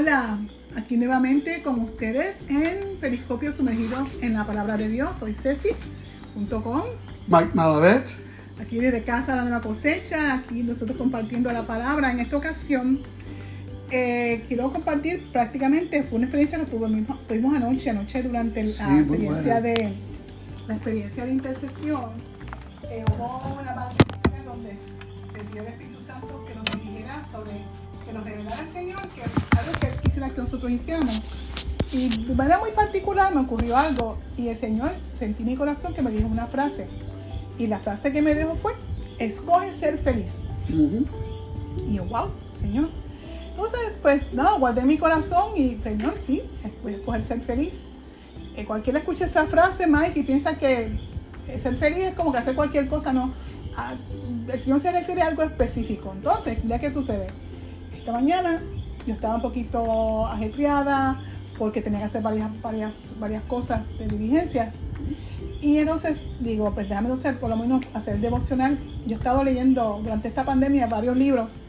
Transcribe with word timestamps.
Hola, 0.00 0.38
aquí 0.78 0.96
nuevamente 0.96 1.62
con 1.62 1.80
ustedes 1.80 2.38
en 2.48 2.96
Periscopio 3.02 3.52
Sumergidos 3.52 4.08
en 4.22 4.32
la 4.32 4.46
Palabra 4.46 4.78
de 4.78 4.88
Dios. 4.88 5.14
Soy 5.18 5.34
Ceci.com. 5.34 6.80
Mike 7.26 7.50
Malavet. 7.52 8.08
Aquí 8.58 8.78
desde 8.78 9.04
casa 9.04 9.36
la 9.36 9.42
nueva 9.42 9.60
cosecha, 9.60 10.36
aquí 10.36 10.62
nosotros 10.62 10.96
compartiendo 10.96 11.52
la 11.52 11.66
palabra. 11.66 12.10
En 12.12 12.20
esta 12.20 12.38
ocasión 12.38 13.00
eh, 13.90 14.42
quiero 14.48 14.72
compartir 14.72 15.30
prácticamente 15.32 16.02
fue 16.04 16.16
una 16.16 16.24
experiencia 16.28 16.58
que 16.60 16.64
tuvimos, 16.64 17.26
tuvimos 17.28 17.54
anoche, 17.54 17.90
anoche 17.90 18.22
durante 18.22 18.66
Sí, 18.70 18.78
la 18.82 19.00
experiencia 19.00 19.60
de 19.60 19.92
la 20.66 20.74
experiencia 20.76 21.26
de 21.26 21.32
intercesión. 21.32 22.12
eh, 22.90 23.04
hubo 23.06 23.58
una 23.60 23.74
parte 23.74 23.99
que 28.10 28.18
nos 28.18 28.24
revelara 28.24 28.60
el 28.60 28.66
Señor, 28.66 29.08
que 29.08 29.22
algo 29.22 29.72
que 29.80 30.00
quisiera 30.02 30.30
que 30.30 30.40
nosotros 30.40 30.70
hiciéramos. 30.70 31.50
Y 31.92 32.24
de 32.24 32.34
manera 32.34 32.58
muy 32.58 32.70
particular 32.72 33.34
me 33.34 33.40
ocurrió 33.40 33.76
algo 33.76 34.18
y 34.36 34.48
el 34.48 34.56
Señor 34.56 34.92
sentí 35.14 35.42
en 35.42 35.48
mi 35.50 35.56
corazón 35.56 35.94
que 35.94 36.02
me 36.02 36.10
dijo 36.10 36.26
una 36.26 36.46
frase. 36.46 36.88
Y 37.58 37.66
la 37.66 37.78
frase 37.80 38.12
que 38.12 38.22
me 38.22 38.34
dijo 38.34 38.56
fue, 38.60 38.72
escoge 39.18 39.74
ser 39.74 39.98
feliz. 39.98 40.38
Y 40.68 41.94
yo, 41.94 42.04
wow, 42.04 42.30
Señor. 42.58 42.88
Entonces, 43.50 43.98
pues 44.00 44.32
nada, 44.32 44.56
guardé 44.58 44.84
mi 44.84 44.98
corazón 44.98 45.52
y, 45.56 45.76
Señor, 45.76 46.14
sí, 46.18 46.42
voy 46.82 46.94
a 46.94 46.96
escoger 46.96 47.24
ser 47.24 47.40
feliz. 47.42 47.82
Eh, 48.56 48.64
cualquiera 48.64 48.98
escucha 48.98 49.26
esa 49.26 49.46
frase, 49.46 49.86
Mike, 49.86 50.18
y 50.20 50.22
piensa 50.22 50.58
que 50.58 50.98
eh, 51.48 51.60
ser 51.62 51.76
feliz 51.76 51.98
es 51.98 52.14
como 52.14 52.32
que 52.32 52.38
hacer 52.38 52.56
cualquier 52.56 52.88
cosa, 52.88 53.12
no. 53.12 53.32
Ah, 53.76 53.94
el 54.52 54.58
Señor 54.58 54.80
se 54.80 54.90
refiere 54.90 55.22
a 55.22 55.26
algo 55.26 55.42
específico. 55.42 56.12
Entonces, 56.14 56.58
ya 56.64 56.78
que 56.78 56.90
sucede, 56.90 57.28
mañana 58.12 58.62
yo 59.06 59.14
estaba 59.14 59.36
un 59.36 59.42
poquito 59.42 60.26
ajetreada 60.26 61.20
porque 61.58 61.82
tenía 61.82 62.00
que 62.00 62.04
hacer 62.06 62.22
varias, 62.22 62.62
varias, 62.62 63.14
varias 63.18 63.42
cosas 63.44 63.82
de 63.98 64.08
diligencias. 64.08 64.74
Y 65.60 65.76
entonces 65.76 66.20
digo, 66.40 66.72
pues 66.72 66.88
déjame 66.88 67.08
entonces 67.08 67.36
por 67.36 67.50
lo 67.50 67.56
menos 67.56 67.82
hacer 67.92 68.18
devocional. 68.18 68.78
Yo 69.06 69.16
he 69.16 69.18
estado 69.18 69.44
leyendo 69.44 70.00
durante 70.02 70.28
esta 70.28 70.44
pandemia 70.44 70.86
varios 70.86 71.16
libros 71.16 71.60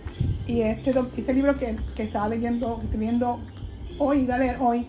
y 0.48 0.62
este, 0.62 0.94
este 1.18 1.34
libro 1.34 1.60
que, 1.60 1.76
que 1.96 2.04
estaba 2.04 2.30
leyendo, 2.30 2.78
que 2.80 2.86
estoy 2.86 3.00
viendo 3.00 3.40
hoy, 3.98 4.20
iba 4.20 4.36
a 4.36 4.40
leer 4.40 4.58
hoy, 4.60 4.88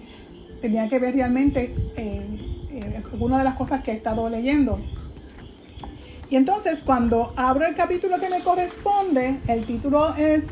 tenía 0.61 0.89
que 0.89 0.99
ver 0.99 1.15
realmente 1.15 1.75
eh, 1.97 2.67
eh, 2.71 3.03
de 3.13 3.45
las 3.45 3.55
cosas 3.57 3.83
que 3.83 3.93
he 3.93 3.95
estado 3.95 4.31
leyendo. 4.31 4.81
Y 6.31 6.37
entonces 6.37 6.81
cuando 6.85 7.35
abro 7.37 7.67
el 7.67 7.75
capítulo 7.75 8.19
que 8.19 8.31
me 8.31 8.41
corresponde, 8.41 9.41
el 9.49 9.67
título 9.67 10.15
es 10.17 10.47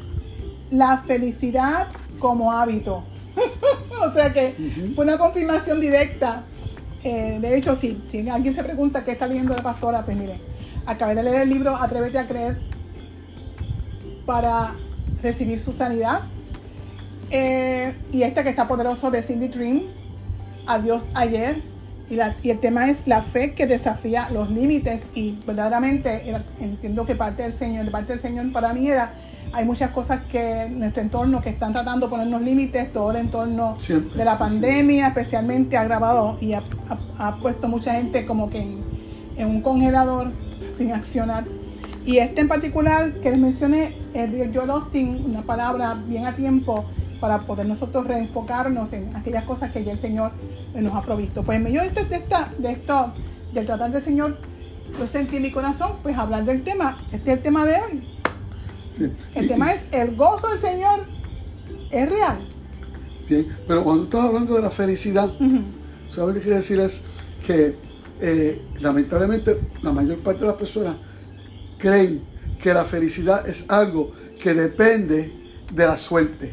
La 0.70 0.98
felicidad 0.98 1.88
como 2.18 2.52
hábito. 2.52 3.04
o 4.02 4.12
sea 4.12 4.32
que 4.32 4.54
fue 4.94 5.04
una 5.04 5.18
confirmación 5.18 5.80
directa. 5.80 6.44
Eh, 7.02 7.38
de 7.40 7.56
hecho, 7.56 7.74
sí, 7.76 8.02
si 8.10 8.28
alguien 8.28 8.54
se 8.54 8.62
pregunta 8.62 9.04
qué 9.04 9.12
está 9.12 9.26
leyendo 9.26 9.54
la 9.54 9.62
pastora, 9.62 10.04
pues 10.04 10.16
mire, 10.16 10.38
acabé 10.86 11.14
de 11.14 11.22
leer 11.22 11.42
el 11.42 11.48
libro 11.48 11.74
Atrévete 11.74 12.18
a 12.18 12.26
creer 12.28 12.58
para 14.26 14.74
recibir 15.22 15.58
su 15.60 15.72
sanidad. 15.72 16.20
Eh, 17.30 17.94
y 18.12 18.22
este 18.22 18.42
que 18.42 18.50
está 18.50 18.66
poderoso 18.68 19.10
de 19.10 19.22
Cindy 19.22 19.48
Dream, 19.48 19.82
Adiós 20.66 21.04
ayer. 21.14 21.62
Y, 22.10 22.16
la- 22.16 22.34
y 22.42 22.50
el 22.50 22.58
tema 22.58 22.90
es 22.90 23.06
la 23.06 23.22
fe 23.22 23.54
que 23.54 23.66
desafía 23.66 24.28
los 24.30 24.50
límites. 24.50 25.10
Y 25.14 25.38
verdaderamente 25.46 26.28
era- 26.28 26.44
entiendo 26.60 27.06
que 27.06 27.14
parte 27.14 27.42
del 27.44 27.52
Señor, 27.52 27.84
de 27.86 27.90
parte 27.90 28.08
del 28.12 28.18
Señor 28.18 28.50
para 28.52 28.72
mí 28.72 28.88
era, 28.88 29.14
hay 29.52 29.64
muchas 29.64 29.90
cosas 29.90 30.22
que 30.30 30.64
en 30.64 30.78
nuestro 30.78 31.02
entorno 31.02 31.40
que 31.40 31.48
están 31.50 31.72
tratando 31.72 32.06
de 32.06 32.10
ponernos 32.10 32.40
límites, 32.42 32.92
todo 32.92 33.10
el 33.10 33.16
entorno 33.16 33.76
Siempre, 33.78 34.18
de 34.18 34.24
la 34.24 34.32
sí, 34.32 34.38
sí. 34.38 34.44
pandemia 34.44 35.08
especialmente 35.08 35.76
ha 35.76 35.80
agravado 35.82 36.36
y 36.40 36.52
ha, 36.52 36.62
ha- 37.18 37.28
ha 37.28 37.36
puesto 37.38 37.68
mucha 37.68 37.94
gente 37.94 38.24
como 38.26 38.48
que 38.50 38.60
en, 38.60 38.84
en 39.36 39.48
un 39.48 39.60
congelador 39.62 40.30
sin 40.76 40.92
accionar. 40.92 41.44
Y 42.06 42.18
este 42.18 42.40
en 42.40 42.48
particular 42.48 43.12
que 43.20 43.30
les 43.30 43.38
mencioné 43.38 43.94
es 44.14 44.30
de 44.30 44.50
Joel 44.54 44.70
Austin, 44.70 45.22
una 45.26 45.42
palabra 45.42 45.94
bien 46.06 46.26
a 46.26 46.32
tiempo 46.32 46.84
para 47.20 47.40
poder 47.46 47.66
nosotros 47.66 48.06
reenfocarnos 48.06 48.92
en 48.94 49.14
aquellas 49.14 49.44
cosas 49.44 49.70
que 49.72 49.84
ya 49.84 49.92
el 49.92 49.98
Señor 49.98 50.32
nos 50.74 50.94
ha 50.94 51.02
provisto. 51.02 51.42
Pues 51.42 51.56
en 51.58 51.64
medio 51.64 51.80
de, 51.82 51.88
este- 51.88 52.04
de, 52.04 52.16
esta, 52.16 52.50
de 52.56 52.72
esto, 52.72 53.12
del 53.52 53.66
tratar 53.66 53.90
del 53.90 54.02
Señor, 54.02 54.38
yo 54.98 55.06
sentí 55.06 55.36
en 55.36 55.42
mi 55.42 55.50
corazón, 55.50 55.92
pues 56.02 56.16
hablar 56.16 56.44
del 56.44 56.62
tema. 56.62 56.96
Este 57.12 57.32
es 57.32 57.36
el 57.38 57.42
tema 57.42 57.64
de 57.66 57.74
hoy. 57.74 58.08
Sí. 59.00 59.12
El 59.34 59.44
Y- 59.44 59.48
tema 59.48 59.72
es 59.72 59.82
el 59.92 60.14
gozo 60.14 60.48
del 60.48 60.58
Señor 60.58 61.04
es 61.90 62.08
real. 62.08 62.38
Bien, 63.28 63.46
pero 63.66 63.82
cuando 63.84 64.04
estás 64.04 64.24
hablando 64.24 64.54
de 64.54 64.62
la 64.62 64.70
felicidad, 64.70 65.28
Ujú. 65.40 65.62
¿sabes 66.10 66.28
lo 66.28 66.34
que 66.34 66.40
quiere 66.40 66.56
decir? 66.58 66.78
Es 66.80 67.02
que 67.46 67.76
eh, 68.20 68.60
lamentablemente 68.80 69.58
la 69.82 69.92
mayor 69.92 70.18
parte 70.18 70.40
de 70.42 70.46
las 70.48 70.56
personas 70.56 70.96
creen 71.78 72.22
que 72.62 72.74
la 72.74 72.84
felicidad 72.84 73.48
es 73.48 73.64
algo 73.70 74.12
que 74.42 74.52
depende 74.52 75.32
de 75.72 75.86
la 75.86 75.96
suerte. 75.96 76.52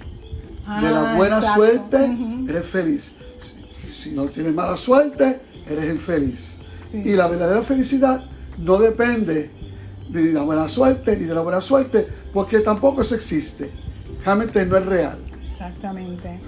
de 0.81 0.89
la 0.91 1.13
Ah, 1.13 1.15
buena 1.17 1.37
exacto. 1.37 1.61
suerte, 1.61 2.17
eres 2.49 2.65
feliz. 2.65 3.13
Si, 3.39 3.89
si 4.09 4.11
no 4.11 4.25
tienes 4.27 4.53
mala 4.53 4.75
suerte, 4.77 5.39
eres 5.65 5.89
infeliz. 5.89 6.57
Sí. 6.91 7.01
Y 7.05 7.13
la 7.15 7.27
verdadera 7.27 7.61
felicidad 7.63 8.25
no 8.57 8.77
depende 8.77 9.49
ni 10.09 10.21
de 10.21 10.33
la 10.33 10.43
buena 10.43 10.67
suerte 10.67 11.17
ni 11.17 11.25
de 11.25 11.35
la 11.35 11.41
buena 11.41 11.61
suerte, 11.61 12.07
porque 12.33 12.59
tampoco 12.59 13.01
eso 13.01 13.15
existe. 13.15 13.71
Realmente 14.23 14.65
no 14.65 14.77
es 14.77 14.85
real. 14.85 15.19
Exactamente. 15.41 16.39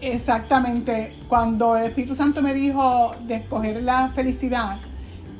Exactamente. 0.00 1.14
Cuando 1.28 1.76
el 1.76 1.86
Espíritu 1.86 2.14
Santo 2.14 2.42
me 2.42 2.54
dijo 2.54 3.14
de 3.26 3.36
escoger 3.36 3.82
la 3.82 4.10
felicidad, 4.14 4.78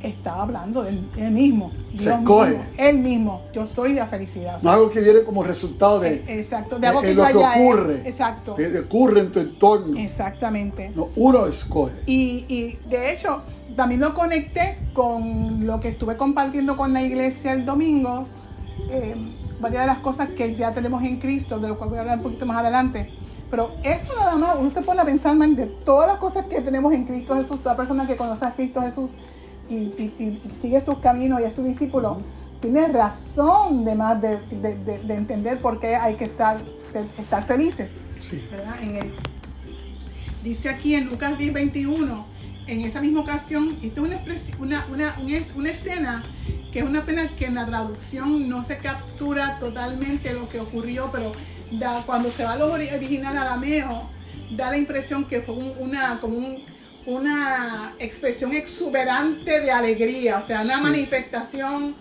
estaba 0.03 0.43
hablando 0.43 0.83
de 0.83 0.91
él 1.17 1.31
mismo. 1.33 1.73
Dios 1.93 2.07
escoge. 2.19 2.51
mismo, 2.51 2.65
él 2.77 2.99
mismo. 2.99 3.43
Yo 3.53 3.67
soy 3.67 3.95
la 3.95 4.07
felicidad. 4.07 4.57
o 4.61 4.65
No 4.65 4.71
algo 4.71 4.91
que 4.91 5.01
viene 5.01 5.21
como 5.23 5.43
resultado 5.43 6.01
de, 6.01 6.15
eh, 6.17 6.25
exacto. 6.41 6.79
De 6.79 6.87
algo 6.87 7.01
de 7.03 7.09
que 7.09 7.15
lo 7.15 7.31
yo 7.31 7.39
que 7.41 7.45
ocurre. 7.61 8.03
Exacto. 8.09 8.55
de- 8.55 8.71
de 8.71 8.81
ocurre 8.81 9.21
en 9.21 9.33
tu 9.33 9.41
entorno. 9.41 9.99
Exactamente. 9.99 10.93
No, 10.95 11.09
uno 11.17 11.47
escoge. 11.47 11.93
Y, 12.07 12.45
y, 12.49 12.79
de 12.89 13.13
hecho, 13.13 13.43
también 13.75 14.01
lo 14.01 14.15
conecté 14.15 14.79
con 14.93 15.67
lo 15.67 15.81
que 15.81 15.89
estuve 15.89 16.17
compartiendo 16.17 16.77
con 16.77 16.93
la 16.93 17.03
iglesia 17.03 17.53
el 17.53 17.65
domingo. 17.65 18.27
eh, 18.91 19.15
varias 19.59 19.83
de 19.83 19.87
las 19.87 19.99
cosas 19.99 20.29
que 20.37 20.55
ya 20.55 20.75
tenemos 20.75 21.03
en 21.03 21.19
Cristo, 21.19 21.59
de 21.59 21.69
lo 21.69 21.79
cual 21.79 21.89
voy 21.89 21.99
a 21.99 22.03
hablar 22.03 22.19
un 22.19 22.25
poquito 22.25 22.45
más 22.45 22.59
adelante. 22.59 23.11
Pero 23.51 23.71
eso 23.83 24.05
nada 24.19 24.37
más, 24.37 24.57
se 24.75 24.83
pone 24.83 25.01
a 25.01 25.05
pensar, 25.07 25.35
man, 25.35 25.57
de 25.57 25.65
todas 25.67 26.07
las 26.09 26.19
cosas 26.19 26.45
que 26.45 26.61
tenemos 26.61 26.93
en 26.93 27.05
Cristo 27.07 27.35
Jesús, 27.37 27.63
toda 27.63 27.75
persona 27.77 28.07
que 28.07 28.17
conoce 28.17 28.45
a 28.45 28.53
Cristo 28.53 28.83
Jesús 28.83 29.13
y, 29.69 29.75
y- 29.75 30.15
y 30.19 30.51
sigue 30.61 30.81
sus 30.81 30.99
caminos 30.99 31.41
y 31.41 31.45
es 31.45 31.55
su 31.55 31.63
discípulo, 31.63 32.21
tiene 32.61 32.89
razón 32.89 33.85
de 33.85 33.95
más 33.95 34.21
de, 34.23 34.39
de- 34.51 34.77
de- 34.79 34.99
de 35.01 35.15
entender 35.15 35.61
por 35.61 35.79
qué 35.81 35.97
hay 35.97 36.15
que 36.15 36.25
estar, 36.25 36.57
estar 37.19 37.45
felices. 37.47 37.99
Sí. 38.21 38.43
¿verdad? 38.51 38.83
En 38.83 38.97
el- 38.97 39.13
dice 40.43 40.69
aquí 40.69 40.95
en 40.95 41.07
Lucas 41.07 41.37
10, 41.39 41.53
21, 41.53 42.27
en 42.67 42.81
esa 42.81 43.01
misma 43.01 43.21
ocasión, 43.21 43.77
esto 43.83 44.05
es 44.07 44.53
una, 44.59 44.85
una, 44.87 44.87
una, 44.93 45.15
un 45.23 45.31
es- 45.31 45.55
una 45.55 45.71
escena 45.71 46.25
que 46.73 46.81
es 46.81 46.85
una 46.85 47.03
pena 47.05 47.29
que 47.39 47.47
en 47.47 47.55
la 47.55 47.65
traducción 47.67 48.49
no 48.49 48.63
se 48.63 48.79
captura 48.79 49.59
totalmente 49.61 50.33
lo 50.33 50.49
que 50.49 50.61
ocurrió, 50.61 51.11
pero 51.13 51.33
da- 51.79 52.03
cuando 52.07 52.31
se 52.31 52.45
va 52.45 52.53
a 52.53 52.57
lo 52.57 52.73
ori- 52.77 52.93
original 52.95 53.37
arameo, 53.37 54.09
da 54.57 54.71
la 54.71 54.79
impresión 54.79 55.25
que 55.25 55.41
fue 55.43 55.55
un- 55.55 55.73
una, 55.81 56.21
como 56.21 56.37
un- 56.37 56.63
una 57.07 57.95
expresión 57.99 58.53
exuberante 58.53 59.61
de 59.61 59.71
alegría, 59.71 60.39
o 60.39 60.47
sea, 60.47 60.63
una 60.63 60.77
Sí. 60.79 60.83
manifestación 60.83 61.95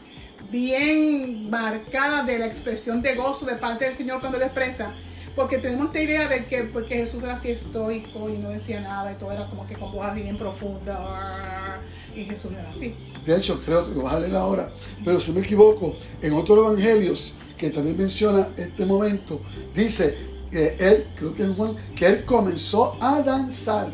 bien 0.52 1.50
marcada 1.50 2.24
de 2.24 2.40
la 2.40 2.46
expresión 2.46 3.02
de 3.02 3.16
gozo 3.16 3.46
de 3.46 3.56
parte 3.56 3.86
del 3.86 3.94
Señor 3.94 4.19
cuando 4.19 4.40
lo 4.40 4.46
expresa. 4.46 4.94
Porque 5.36 5.57
tenemos 5.57 5.88
esta 5.88 6.02
idea 6.02 6.28
de 6.30 6.46
que 6.46 6.63
porque 6.63 6.96
Jesús 6.96 7.22
era 7.24 7.34
así 7.34 7.52
estoico 7.52 8.30
y 8.30 8.38
no 8.38 8.50
decía 8.50 8.80
nada 8.80 9.12
y 9.12 9.16
todo 9.16 9.34
era 9.34 9.50
como 9.50 9.68
que 9.68 9.75
con 9.75 9.92
voz 9.92 10.06
así 10.06 10.24
bien 10.24 10.38
profunda. 10.38 11.81
Y 12.16 12.24
Jesús 12.24 12.51
no 12.51 12.60
era 12.60 12.69
así. 12.69 12.96
De 13.25 13.36
hecho, 13.36 13.62
creo 13.66 13.86
que 13.86 13.96
lo 13.96 14.04
vas 14.04 14.13
a 14.13 14.19
leer 14.22 14.36
ahora. 14.36 14.72
Pero 15.04 15.19
si 15.19 15.34
me 15.34 15.42
equivoco, 15.42 15.98
en 16.22 16.31
otros 16.34 16.58
evangelios 16.60 17.36
que 17.58 17.69
también 17.69 17.98
menciona 17.98 18.48
este 18.56 18.86
momento, 18.86 19.42
dice 19.74 20.18
que 20.50 20.78
él, 20.80 21.08
creo 21.18 21.36
que 21.36 21.44
es 21.44 21.50
Juan, 21.50 21.75
que 21.96 22.06
él 22.06 22.24
comenzó 22.24 22.98
a 23.01 23.22
danzar. 23.22 23.92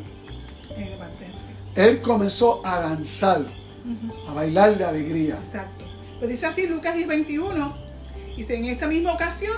Él 1.75 2.01
comenzó 2.01 2.61
a 2.65 2.81
danzar, 2.81 3.45
a 4.27 4.33
bailar 4.33 4.77
de 4.77 4.85
alegría. 4.85 5.35
Exacto. 5.35 5.85
Lo 6.19 6.27
dice 6.27 6.45
así 6.45 6.67
Lucas 6.67 6.95
10, 6.95 7.07
21. 7.07 7.77
Dice, 8.37 8.55
en 8.55 8.65
esa 8.65 8.87
misma 8.87 9.13
ocasión, 9.13 9.55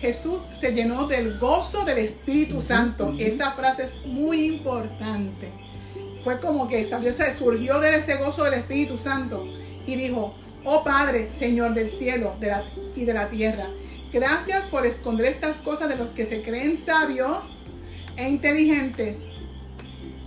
Jesús 0.00 0.42
se 0.52 0.72
llenó 0.72 1.06
del 1.06 1.38
gozo 1.38 1.84
del 1.84 1.98
Espíritu 1.98 2.60
Santo. 2.60 3.14
Esa 3.18 3.52
frase 3.52 3.84
es 3.84 4.04
muy 4.06 4.46
importante. 4.46 5.50
Fue 6.22 6.40
como 6.40 6.68
que 6.68 6.84
salió, 6.84 7.12
se 7.12 7.36
surgió 7.36 7.80
de 7.80 7.96
ese 7.96 8.16
gozo 8.16 8.44
del 8.44 8.54
Espíritu 8.54 8.96
Santo 8.98 9.46
y 9.86 9.96
dijo, 9.96 10.34
oh 10.64 10.82
Padre, 10.82 11.30
Señor 11.32 11.74
del 11.74 11.86
cielo 11.86 12.34
de 12.40 12.46
la- 12.48 12.64
y 12.96 13.04
de 13.04 13.14
la 13.14 13.28
tierra, 13.30 13.68
Gracias 14.12 14.66
por 14.68 14.86
esconder 14.86 15.26
estas 15.26 15.58
cosas 15.58 15.88
de 15.88 15.96
los 15.96 16.10
que 16.10 16.24
se 16.24 16.40
creen 16.40 16.78
sabios 16.78 17.58
e 18.16 18.28
inteligentes 18.30 19.22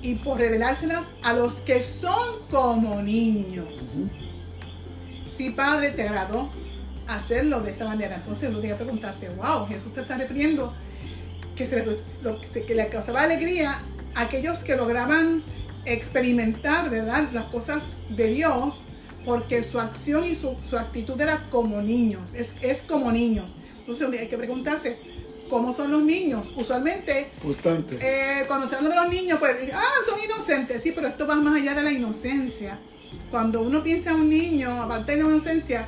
y 0.07 0.15
por 0.15 0.39
revelárselas 0.39 1.07
a 1.21 1.33
los 1.33 1.56
que 1.56 1.81
son 1.81 2.48
como 2.50 3.01
niños. 3.01 4.04
Sí, 5.27 5.50
Padre, 5.50 5.92
te 5.92 6.04
agradó 6.04 6.50
hacerlo 7.07 7.59
de 7.59 7.71
esa 7.71 7.83
manera. 7.83 8.15
Entonces 8.15 8.50
uno 8.50 8.62
tiene 8.62 8.77
que 8.77 8.86
preguntarse, 8.86 9.27
wow, 9.27 9.68
Jesús 9.68 9.92
te 9.92 10.00
está 10.00 10.18
refiriendo 10.18 10.74
que, 11.57 11.65
se, 11.65 11.86
lo, 12.21 12.39
que 12.39 12.74
le 12.74 12.88
causaba 12.88 13.24
alegría 13.24 13.81
a 14.15 14.21
aquellos 14.21 14.59
que 14.59 14.77
lograban 14.77 15.44
experimentar, 15.83 16.89
¿verdad? 16.89 17.27
Las 17.33 17.48
cosas 17.48 17.98
de 18.10 18.27
Dios, 18.27 18.83
porque 19.25 19.62
su 19.65 19.77
acción 19.77 20.24
y 20.24 20.36
su, 20.36 20.56
actitud 20.80 21.19
era 21.19 21.50
como 21.50 21.81
niños, 21.81 22.33
es, 22.33 22.53
es 22.62 22.81
como 22.83 23.12
niños. 23.12 23.57
Entonces 23.80 24.21
hay 24.21 24.30
que 24.30 24.38
preguntarse, 24.38 25.00
¿cómo 25.50 25.74
son 25.74 25.92
los 25.92 26.04
niños? 26.04 26.54
Usualmente, 26.56 27.32
eh, 28.00 28.44
cuando 28.48 28.68
se 28.68 28.76
habla 28.76 28.90
de 28.90 28.96
los 28.96 29.10
niños, 29.10 29.40
pues, 29.40 29.70
ah, 29.74 29.94
son 30.08 30.20
inocentes, 30.24 30.82
sí, 30.84 30.92
pero 30.94 31.08
esto 31.08 31.28
va 31.28 31.36
más 31.36 31.56
allá 31.56 31.74
de 31.74 31.84
la 31.84 31.92
inocencia. 31.92 32.80
Cuando 33.32 33.62
uno 33.62 33.84
piensa 33.84 34.12
en 34.12 34.18
un 34.18 34.30
niño, 34.30 34.82
aparte 34.82 35.16
de 35.16 35.24
la 35.24 35.30
inocencia, 35.30 35.88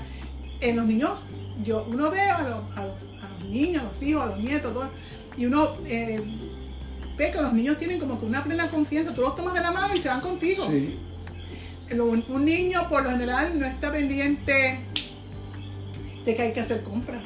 en 0.62 0.76
los 0.76 0.86
niños, 0.86 1.28
yo, 1.64 1.86
uno 1.90 2.10
ve 2.10 2.22
a 2.22 2.42
los, 2.44 2.78
a 2.78 2.86
los, 2.86 3.10
a 3.22 3.40
los 3.40 3.50
niños, 3.50 3.84
a 3.84 3.86
los 3.88 4.04
hijos, 4.04 4.24
a 4.24 4.26
los 4.28 4.40
nietos, 4.40 4.74
todo, 4.74 4.90
y 5.38 5.46
uno 5.46 5.78
eh, 5.86 6.22
ve 7.18 7.32
que 7.32 7.42
los 7.42 7.54
niños 7.54 7.78
tienen 7.78 8.00
como 8.00 8.20
que 8.20 8.26
una 8.26 8.44
plena 8.44 8.70
confianza, 8.70 9.14
tú 9.14 9.22
los 9.22 9.36
tomas 9.36 9.54
de 9.54 9.62
la 9.62 9.72
mano 9.72 9.96
y 9.96 10.02
se 10.02 10.10
van 10.10 10.22
contigo. 10.22 10.66
Sí. 10.70 11.00
Un 11.92 12.46
niño 12.46 12.88
por 12.88 13.04
lo 13.04 13.10
general 13.10 13.58
no 13.60 13.66
está 13.66 13.92
pendiente 13.92 14.80
de 16.24 16.36
que 16.36 16.42
hay 16.42 16.54
que 16.54 16.60
hacer 16.60 16.84
compras 16.84 17.24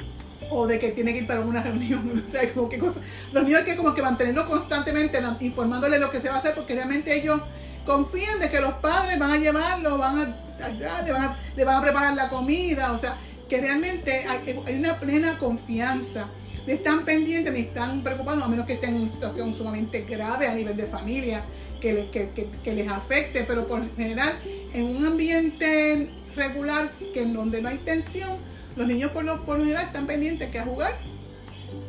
o 0.54 0.66
de 0.66 0.78
que 0.78 0.90
tiene 0.90 1.12
que 1.12 1.18
ir 1.20 1.26
para 1.26 1.40
una 1.40 1.62
reunión, 1.62 2.24
como 2.54 2.68
qué 2.68 2.78
cosa. 2.78 3.00
Los 3.32 3.44
niños 3.44 3.60
hay 3.60 3.66
que 3.66 3.76
como 3.76 3.94
que 3.94 4.02
mantenerlo 4.02 4.48
constantemente 4.48 5.20
informándole 5.40 5.98
lo 5.98 6.10
que 6.10 6.20
se 6.20 6.28
va 6.28 6.36
a 6.36 6.38
hacer 6.38 6.54
porque 6.54 6.74
realmente 6.74 7.14
ellos 7.14 7.40
confían 7.84 8.38
de 8.40 8.48
que 8.48 8.60
los 8.60 8.74
padres 8.74 9.18
van 9.18 9.32
a 9.32 9.36
llevarlo, 9.36 9.98
van 9.98 10.20
a, 10.20 10.68
le, 10.68 11.12
van 11.12 11.22
a 11.22 11.38
le 11.56 11.64
preparar 11.82 12.14
la 12.14 12.28
comida, 12.28 12.92
o 12.92 12.98
sea, 12.98 13.18
que 13.48 13.60
realmente 13.60 14.24
hay, 14.28 14.78
una 14.78 14.98
plena 14.98 15.38
confianza. 15.38 16.28
Están 16.66 17.04
pendientes 17.04 17.52
ni 17.52 17.60
están 17.60 18.02
preocupados, 18.02 18.42
a 18.42 18.48
menos 18.48 18.64
que 18.64 18.74
estén 18.74 18.94
en 18.94 19.02
una 19.02 19.12
situación 19.12 19.52
sumamente 19.52 20.02
grave 20.02 20.46
a 20.46 20.54
nivel 20.54 20.76
de 20.76 20.86
familia, 20.86 21.44
que, 21.78 22.08
que, 22.10 22.30
que, 22.30 22.48
que 22.48 22.74
les 22.74 22.90
afecte, 22.90 23.44
pero 23.44 23.68
por 23.68 23.94
general, 23.96 24.32
en 24.72 24.84
un 24.84 25.04
ambiente 25.04 26.10
regular, 26.34 26.88
que 27.12 27.22
en 27.22 27.34
donde 27.34 27.60
no 27.60 27.68
hay 27.68 27.76
tensión, 27.78 28.38
los 28.76 28.86
niños 28.86 29.10
por 29.12 29.24
lo, 29.24 29.44
por 29.44 29.58
general 29.58 29.86
están 29.86 30.06
pendientes 30.06 30.50
que 30.50 30.58
a 30.58 30.64
jugar, 30.64 30.98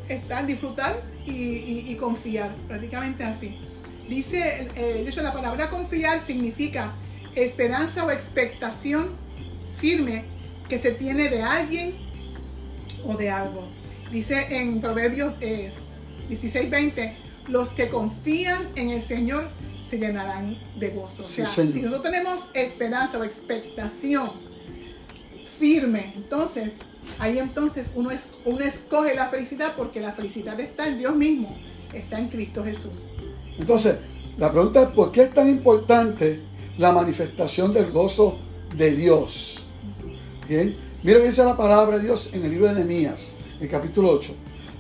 estar, 0.08 0.46
disfrutar 0.46 1.02
y, 1.26 1.96
confiar, 1.96 2.56
prácticamente 2.68 3.24
así. 3.24 3.58
Dice, 4.10 4.70
eh, 4.76 5.04
de 5.04 5.10
hecho, 5.10 5.24
la 5.24 5.34
palabra 5.34 5.70
confiar 5.70 6.26
significa 6.26 6.94
esperanza 7.34 8.06
o 8.06 8.12
expectación 8.12 9.16
firme 9.76 10.26
que 10.70 10.78
se 10.78 10.92
tiene 10.92 11.30
de 11.30 11.42
alguien 11.42 11.96
o 13.04 13.16
de 13.16 13.30
algo. 13.30 13.68
Dice 14.12 14.58
en 14.58 14.80
Proverbios 14.80 15.34
16:20, 15.40 17.16
los 17.48 17.70
que 17.70 17.90
confían 17.90 18.62
en 18.76 18.90
el 18.90 19.02
Señor 19.02 19.50
se 19.88 20.00
llenarán 20.00 20.58
de 20.80 20.90
gozo. 20.90 21.26
O 21.26 21.30
sea, 21.30 21.48
si 21.48 21.82
nosotros 21.82 22.04
tenemos 22.04 22.50
esperanza 22.54 23.18
o 23.18 23.24
expectación 23.24 24.32
firme. 25.58 26.14
Entonces, 26.16 26.78
ahí 27.20 27.40
entonces 27.40 27.92
uno, 27.96 28.12
es, 28.12 28.32
uno 28.46 28.60
escoge 28.60 29.16
la 29.16 29.30
felicidad 29.30 29.74
porque 29.76 30.00
la 30.00 30.14
felicidad 30.14 30.60
está 30.60 30.88
en 30.88 30.98
Dios 30.98 31.16
mismo, 31.16 31.56
está 31.94 32.20
en 32.20 32.30
Cristo 32.30 32.64
Jesús. 32.64 33.08
Entonces, 33.58 33.98
la 34.38 34.52
pregunta 34.52 34.84
es, 34.84 34.90
¿por 34.90 35.12
qué 35.12 35.24
es 35.24 35.34
tan 35.34 35.50
importante 35.50 36.42
la 36.78 36.92
manifestación 36.92 37.74
del 37.74 37.92
gozo 37.92 38.38
de 38.76 38.96
Dios? 38.96 39.66
Bien, 40.48 40.78
mira 41.04 41.20
que 41.20 41.28
dice 41.28 41.44
la 41.44 41.56
palabra 41.56 41.98
de 41.98 42.04
Dios 42.04 42.32
en 42.34 42.44
el 42.44 42.52
libro 42.52 42.68
de 42.68 42.74
Nehemías, 42.74 43.36
el 43.60 43.70
capítulo 43.70 44.12
8. 44.12 44.36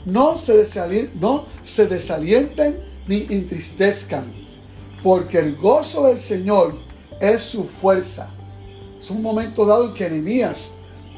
No 0.05 0.37
se, 0.37 1.09
no 1.19 1.45
se 1.63 1.87
desalienten 1.87 2.83
ni 3.07 3.25
entristezcan, 3.29 4.25
porque 5.01 5.39
el 5.39 5.55
gozo 5.55 6.07
del 6.07 6.17
Señor 6.17 6.77
es 7.19 7.41
su 7.41 7.63
fuerza. 7.63 8.34
Es 9.05 9.11
un 9.11 9.21
momento 9.21 9.67
dado 9.67 9.85
en 9.85 9.93
que 9.93 10.09
Nehemías 10.09 10.71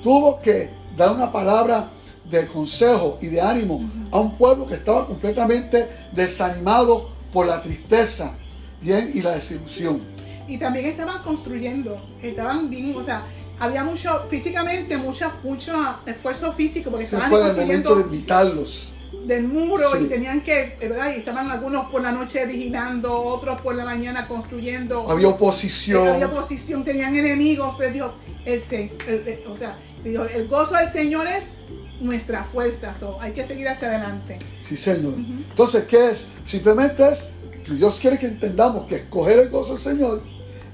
tuvo 0.04 0.42
que 0.42 0.70
dar 0.98 1.10
una 1.10 1.32
palabra 1.32 1.90
de 2.30 2.46
consejo 2.46 3.18
y 3.22 3.28
de 3.28 3.40
ánimo 3.40 3.90
a 4.12 4.20
un 4.20 4.38
pueblo 4.38 4.68
que 4.68 4.74
estaba 4.74 5.08
completamente 5.08 5.88
desanimado 6.12 7.08
por 7.32 7.46
la 7.46 7.62
tristeza 7.62 8.36
bien, 8.82 9.12
y 9.14 9.22
la 9.22 9.32
desilusión. 9.32 10.02
Y 10.50 10.58
también 10.58 10.88
estaban 10.88 11.24
construyendo, 11.24 12.06
estaban 12.22 12.70
bien, 12.70 12.94
o 12.94 13.02
sea, 13.02 13.24
había 13.58 13.86
mucho, 13.86 14.26
físicamente, 14.30 14.98
mucho, 14.98 15.32
mucho 15.42 15.72
esfuerzo 16.06 16.52
físico, 16.52 16.90
porque 16.90 17.06
estaban 17.06 17.30
fue 17.30 17.50
el 17.50 17.56
momento 17.56 17.96
de 17.96 18.02
invitarlos 18.02 18.97
del 19.28 19.48
muro 19.48 20.00
y 20.00 20.06
tenían 20.06 20.42
que, 20.42 20.78
¿verdad? 20.80 21.12
Y 21.14 21.20
estaban 21.20 21.52
algunos 21.52 21.92
por 21.92 22.02
la 22.02 22.12
noche 22.12 22.46
vigilando, 22.46 23.14
otros 23.14 23.60
por 23.62 23.76
la 23.76 23.84
mañana 23.84 24.28
construyendo. 24.28 25.10
Había 25.10 25.28
oposición. 25.28 26.08
Había 26.08 26.28
oposición, 26.28 26.86
tenían 26.86 27.16
enemigos, 27.16 27.76
pero 27.78 27.92
dijo, 27.92 28.14
el, 28.46 29.44
o 29.48 29.56
sea, 29.56 29.78
dijo, 30.04 30.24
el 30.24 30.48
gozo 30.48 30.76
del 30.76 30.88
Señor 30.88 31.28
es 31.28 31.54
nuestra 32.00 32.46
fuerza, 32.46 32.94
so, 32.94 33.18
hay 33.20 33.34
que 33.34 33.46
seguir 33.46 33.68
hacia 33.68 33.90
adelante. 33.90 34.40
Sí, 34.62 34.78
Señor. 34.78 35.16
Entonces, 35.18 35.84
¿qué 35.86 36.12
es? 36.12 36.30
Simplemente 36.46 37.06
es, 37.10 37.32
Dios 37.70 37.98
quiere 38.00 38.18
que 38.18 38.28
entendamos 38.28 38.88
que 38.88 38.96
escoger 38.96 39.40
el 39.40 39.50
gozo 39.50 39.74
del 39.74 39.82
Señor 39.82 40.24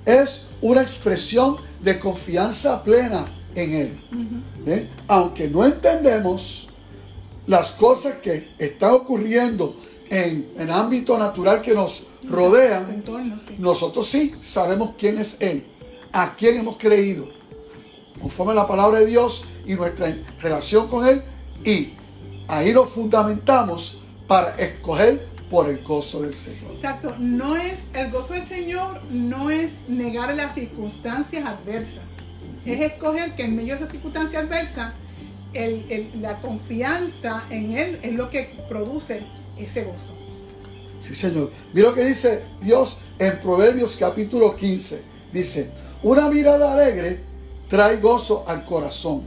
es 0.05 0.49
una 0.61 0.81
expresión 0.81 1.57
de 1.81 1.97
confianza 1.97 2.83
plena 2.83 3.25
en 3.55 3.73
Él. 3.73 4.03
¿Eh? 4.67 4.89
Aunque 5.07 5.47
no 5.47 5.65
entendemos 5.65 6.69
las 7.47 7.73
cosas 7.73 8.15
que 8.15 8.53
están 8.57 8.91
ocurriendo 8.91 9.75
en 10.09 10.51
el 10.57 10.69
ámbito 10.69 11.17
natural 11.17 11.61
que 11.61 11.73
nos 11.73 12.05
rodean, 12.29 13.03
nosotros 13.57 14.07
sí 14.07 14.35
sabemos 14.39 14.91
quién 14.97 15.17
es 15.17 15.37
Él, 15.39 15.65
a 16.11 16.35
quién 16.35 16.57
hemos 16.57 16.77
creído, 16.77 17.27
conforme 18.21 18.53
a 18.53 18.55
la 18.55 18.67
palabra 18.67 18.99
de 18.99 19.07
Dios 19.07 19.45
y 19.65 19.73
nuestra 19.73 20.15
relación 20.39 20.87
con 20.87 21.05
Él, 21.07 21.23
y 21.65 21.93
ahí 22.47 22.71
lo 22.71 22.85
fundamentamos 22.85 24.01
para 24.27 24.55
escoger 24.55 25.27
por 25.49 25.69
el 25.69 25.83
gozo 25.83 26.21
del 26.21 26.33
Señor. 26.33 26.71
Exacto, 26.71 27.15
no 27.19 27.55
es 27.55 27.89
el 27.93 28.09
gozo 28.09 28.33
del 28.33 28.43
Señor, 28.43 29.03
no 29.11 29.49
es 29.49 29.81
negar 29.87 30.33
las 30.35 30.55
circunstancias 30.55 31.45
adversas, 31.45 32.03
es 32.65 32.79
escoger 32.79 33.35
que 33.35 33.43
en 33.43 33.55
medio 33.55 33.73
de 33.73 33.81
esas 33.81 33.91
circunstancias 33.91 34.43
adversas 34.43 34.93
la 36.19 36.39
confianza 36.41 37.45
en 37.49 37.71
Él 37.71 37.99
es 38.01 38.13
lo 38.13 38.29
que 38.29 38.55
produce 38.67 39.23
ese 39.57 39.83
gozo. 39.83 40.13
Sí, 40.99 41.13
Señor. 41.15 41.51
Mira 41.73 41.89
lo 41.89 41.95
que 41.95 42.05
dice 42.05 42.43
Dios 42.61 43.01
en 43.19 43.39
Proverbios 43.41 43.97
capítulo 43.97 44.55
15. 44.55 45.03
Dice, 45.31 45.69
una 46.01 46.29
mirada 46.29 46.73
alegre 46.73 47.21
trae 47.67 47.97
gozo 47.97 48.45
al 48.47 48.63
corazón. 48.65 49.23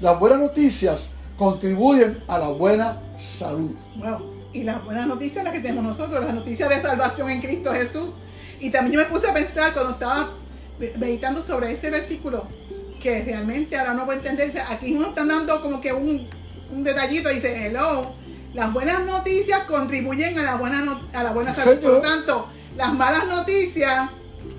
Las 0.00 0.18
buenas 0.18 0.38
noticias 0.38 1.10
contribuyen 1.36 2.22
a 2.28 2.38
la 2.38 2.48
buena 2.48 3.02
salud. 3.14 3.72
Wow. 3.96 4.32
Y 4.52 4.64
las 4.64 4.84
buenas 4.84 5.06
noticias 5.06 5.44
las 5.44 5.52
que 5.52 5.60
tenemos 5.60 5.84
nosotros, 5.84 6.24
las 6.24 6.34
noticias 6.34 6.68
de 6.68 6.80
salvación 6.80 7.30
en 7.30 7.40
Cristo 7.40 7.72
Jesús. 7.72 8.14
Y 8.60 8.70
también 8.70 8.92
yo 8.92 9.00
me 9.00 9.06
puse 9.06 9.28
a 9.28 9.34
pensar 9.34 9.72
cuando 9.72 9.92
estaba 9.92 10.34
meditando 10.98 11.40
sobre 11.42 11.72
ese 11.72 11.90
versículo, 11.90 12.46
que 13.02 13.22
realmente 13.24 13.76
ahora 13.76 13.94
no 13.94 14.06
puede 14.06 14.18
entender. 14.18 14.52
Aquí 14.70 14.94
uno 14.94 15.08
está 15.08 15.24
dando 15.24 15.60
como 15.60 15.80
que 15.80 15.92
un, 15.92 16.28
un 16.70 16.84
detallito, 16.84 17.28
dice, 17.28 17.66
hello, 17.66 18.14
las 18.54 18.72
buenas 18.72 19.04
noticias 19.04 19.64
contribuyen 19.64 20.38
a 20.38 20.42
la 20.42 20.56
buena, 20.56 21.00
a 21.12 21.22
la 21.22 21.32
buena 21.32 21.54
salud. 21.54 21.78
Por 21.80 21.92
lo 21.92 22.00
tanto, 22.00 22.48
las 22.76 22.94
malas 22.94 23.26
noticias 23.26 24.10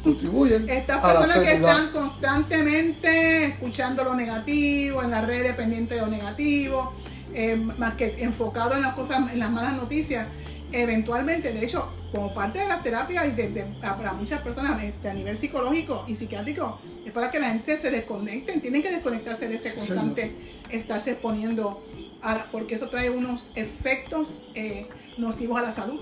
contribuyen. 0.03 0.69
Estas 0.69 0.97
personas 0.97 1.39
que 1.39 1.53
están 1.53 1.91
constantemente 1.91 3.45
escuchando 3.45 4.03
lo 4.03 4.15
negativo, 4.15 5.01
en 5.01 5.11
las 5.11 5.25
redes 5.25 5.55
pendientes 5.55 5.97
de 5.97 6.05
lo 6.05 6.11
negativo, 6.11 6.93
eh, 7.33 7.55
más 7.55 7.95
que 7.95 8.15
enfocado 8.19 8.75
en 8.75 8.81
las 8.81 8.93
cosas, 8.93 9.31
en 9.31 9.39
las 9.39 9.51
malas 9.51 9.73
noticias, 9.73 10.27
eventualmente, 10.71 11.53
de 11.53 11.63
hecho, 11.63 11.91
como 12.11 12.33
parte 12.33 12.59
de 12.59 12.67
la 12.67 12.83
terapia 12.83 13.25
y 13.25 13.31
de, 13.31 13.65
para 13.79 14.13
muchas 14.13 14.41
personas 14.41 14.81
a 14.81 15.13
nivel 15.13 15.35
psicológico 15.35 16.05
y 16.07 16.15
psiquiátrico, 16.15 16.79
es 17.05 17.11
para 17.11 17.31
que 17.31 17.39
la 17.39 17.49
gente 17.49 17.77
se 17.77 17.91
desconecten, 17.91 18.61
tienen 18.61 18.81
que 18.81 18.91
desconectarse 18.91 19.47
de 19.47 19.55
ese 19.55 19.73
constante 19.73 20.35
estarse 20.69 21.11
exponiendo, 21.11 21.83
a 22.21 22.47
porque 22.51 22.75
eso 22.75 22.89
trae 22.89 23.09
unos 23.09 23.49
efectos 23.55 24.43
eh, 24.55 24.87
nocivos 25.17 25.59
a 25.59 25.61
la 25.61 25.71
salud. 25.71 25.99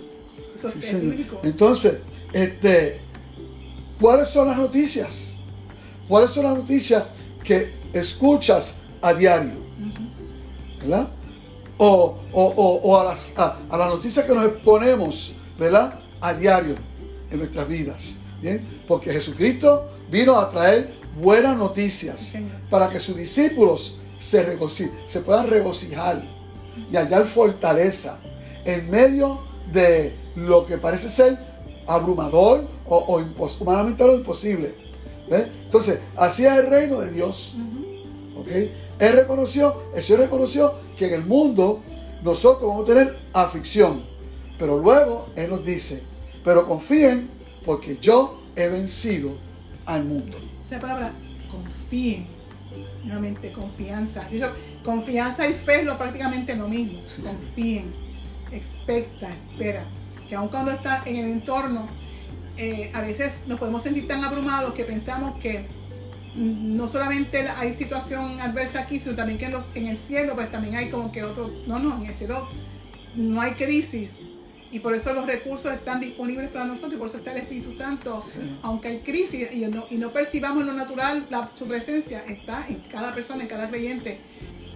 Eso 0.55 0.69
es 0.69 0.93
Entonces, 1.43 1.99
este, 2.33 3.01
¿cuáles 3.99 4.29
son 4.29 4.47
las 4.47 4.57
noticias? 4.57 5.35
¿Cuáles 6.07 6.29
son 6.31 6.45
las 6.45 6.55
noticias 6.55 7.03
que 7.43 7.73
escuchas 7.93 8.75
a 9.01 9.13
diario? 9.13 9.61
¿Verdad? 10.79 11.09
o, 11.83 12.19
o, 12.31 12.43
o, 12.43 12.75
o 12.83 12.99
a, 12.99 13.03
las, 13.03 13.31
a, 13.35 13.57
a 13.67 13.75
las 13.75 13.89
noticias 13.89 14.23
que 14.23 14.35
nos 14.35 14.45
exponemos, 14.45 15.33
¿verdad? 15.57 15.99
A 16.21 16.31
diario 16.35 16.75
en 17.31 17.39
nuestras 17.39 17.67
vidas. 17.67 18.17
¿Bien? 18.39 18.83
Porque 18.87 19.11
Jesucristo 19.11 19.89
vino 20.11 20.37
a 20.37 20.47
traer 20.49 20.93
buenas 21.19 21.57
noticias 21.57 22.33
para 22.69 22.89
que 22.89 22.99
sus 22.99 23.15
discípulos 23.15 23.99
se, 24.17 24.45
regoci- 24.57 24.91
se 25.05 25.21
puedan 25.21 25.47
regocijar 25.49 26.23
y 26.91 26.95
hallar 26.95 27.25
fortaleza 27.25 28.19
en 28.65 28.89
medio 28.91 29.41
de 29.71 30.15
lo 30.35 30.65
que 30.65 30.77
parece 30.77 31.09
ser 31.09 31.37
abrumador 31.87 32.67
o, 32.87 33.21
humanamente 33.59 34.05
lo 34.05 34.15
imposible. 34.15 34.75
Entonces, 35.29 35.99
así 36.17 36.45
es 36.45 36.53
el 36.57 36.67
reino 36.67 36.99
de 36.99 37.11
Dios. 37.11 37.55
¿ok? 38.37 38.47
Él 38.99 39.13
reconoció, 39.13 39.83
el 39.95 40.03
Señor 40.03 40.21
reconoció 40.21 40.73
que 40.97 41.07
en 41.07 41.13
el 41.13 41.25
mundo 41.25 41.81
nosotros 42.21 42.67
vamos 42.69 42.83
a 42.83 42.93
tener 42.93 43.19
aflicción. 43.33 44.03
Pero 44.59 44.77
luego 44.77 45.29
Él 45.35 45.49
nos 45.49 45.65
dice, 45.65 46.03
pero 46.43 46.67
confíen 46.67 47.29
porque 47.65 47.97
yo 47.99 48.41
he 48.55 48.67
vencido 48.69 49.31
al 49.93 50.05
mundo. 50.05 50.37
Esa 50.63 50.79
palabra, 50.79 51.13
confíen. 51.49 52.27
Nuevamente, 53.03 53.51
confianza. 53.51 54.29
Yo, 54.29 54.47
confianza 54.83 55.47
y 55.47 55.53
fe 55.53 55.79
es 55.79 55.85
lo, 55.85 55.97
prácticamente 55.97 56.55
lo 56.55 56.67
mismo. 56.67 57.01
Sí, 57.05 57.15
sí. 57.17 57.21
confíen, 57.23 57.89
expecta, 58.51 59.29
espera. 59.51 59.83
Que 60.29 60.35
aun 60.35 60.47
cuando 60.47 60.71
está 60.71 61.03
en 61.05 61.17
el 61.17 61.25
entorno, 61.25 61.87
eh, 62.57 62.91
a 62.93 63.01
veces 63.01 63.43
nos 63.47 63.59
podemos 63.59 63.83
sentir 63.83 64.07
tan 64.07 64.23
abrumados 64.23 64.73
que 64.73 64.85
pensamos 64.85 65.37
que 65.39 65.67
no 66.35 66.87
solamente 66.87 67.45
hay 67.57 67.73
situación 67.73 68.39
adversa 68.39 68.81
aquí, 68.81 68.99
sino 68.99 69.15
también 69.15 69.37
que 69.37 69.45
en, 69.45 69.51
los, 69.51 69.75
en 69.75 69.87
el 69.87 69.97
cielo, 69.97 70.35
pues 70.35 70.49
también 70.51 70.75
hay 70.75 70.89
como 70.89 71.11
que 71.11 71.23
otro. 71.23 71.51
No, 71.67 71.79
no, 71.79 71.97
en 71.97 72.05
el 72.05 72.13
cielo 72.13 72.47
no 73.15 73.41
hay 73.41 73.51
crisis. 73.51 74.21
Y 74.71 74.79
por 74.79 74.95
eso 74.95 75.13
los 75.13 75.25
recursos 75.25 75.71
están 75.73 75.99
disponibles 75.99 76.47
para 76.49 76.65
nosotros 76.65 76.93
y 76.93 76.97
por 76.97 77.07
eso 77.07 77.17
está 77.17 77.31
el 77.33 77.39
Espíritu 77.39 77.71
Santo. 77.71 78.23
Sí. 78.27 78.39
Aunque 78.61 78.87
hay 78.87 78.99
crisis 78.99 79.49
y 79.53 79.59
no, 79.67 79.85
y 79.89 79.95
no 79.95 80.13
percibamos 80.13 80.65
lo 80.65 80.73
natural, 80.73 81.27
la- 81.29 81.49
su 81.53 81.65
presencia 81.65 82.23
está 82.27 82.65
en 82.69 82.77
cada 82.89 83.13
persona, 83.13 83.43
en 83.43 83.49
cada 83.49 83.69
creyente, 83.69 84.17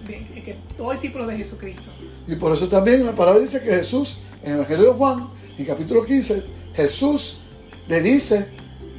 de, 0.06 0.20
de 0.36 0.44
que 0.44 0.58
todo 0.78 0.92
discípulo 0.92 1.25
de 1.25 1.38
Jesucristo. 1.38 1.90
Y 2.28 2.36
por 2.36 2.52
eso 2.54 2.68
también 2.68 3.06
la 3.06 3.16
palabra 3.16 3.40
dice 3.40 3.62
que 3.62 3.72
Jesús, 3.72 4.20
en 4.44 4.50
el 4.52 4.56
Evangelio 4.58 4.86
de 4.86 4.92
Juan, 4.98 5.30
en 5.58 5.66
capítulo 5.66 6.06
15, 6.06 6.44
Jesús 6.75 7.42
le 7.88 8.02
dice, 8.02 8.48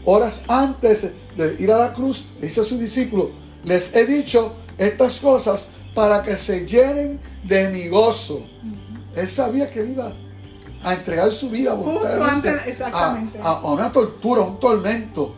horas 0.04 0.44
antes 0.48 1.12
de 1.36 1.56
ir 1.58 1.70
a 1.72 1.78
la 1.78 1.92
cruz, 1.92 2.24
le 2.40 2.46
dice 2.46 2.62
a 2.62 2.64
sus 2.64 2.80
discípulos, 2.80 3.28
les 3.64 3.94
he 3.94 4.06
dicho 4.06 4.54
estas 4.78 5.20
cosas 5.20 5.68
para 5.94 6.22
que 6.22 6.36
se 6.38 6.66
llenen 6.66 7.20
de 7.44 7.68
mi 7.68 7.88
gozo. 7.88 8.46
Él 9.14 9.28
sabía 9.28 9.70
que 9.70 9.80
él 9.80 9.90
iba 9.90 10.14
a 10.82 10.94
entregar 10.94 11.30
su 11.32 11.50
vida 11.50 11.74
voluntariamente 11.74 12.48
antes, 12.50 12.80
a, 12.80 12.88
a- 13.42 13.58
a 13.60 13.70
una 13.72 13.90
tortura, 13.92 14.42
a 14.42 14.44
un 14.44 14.60
tormento. 14.60 15.34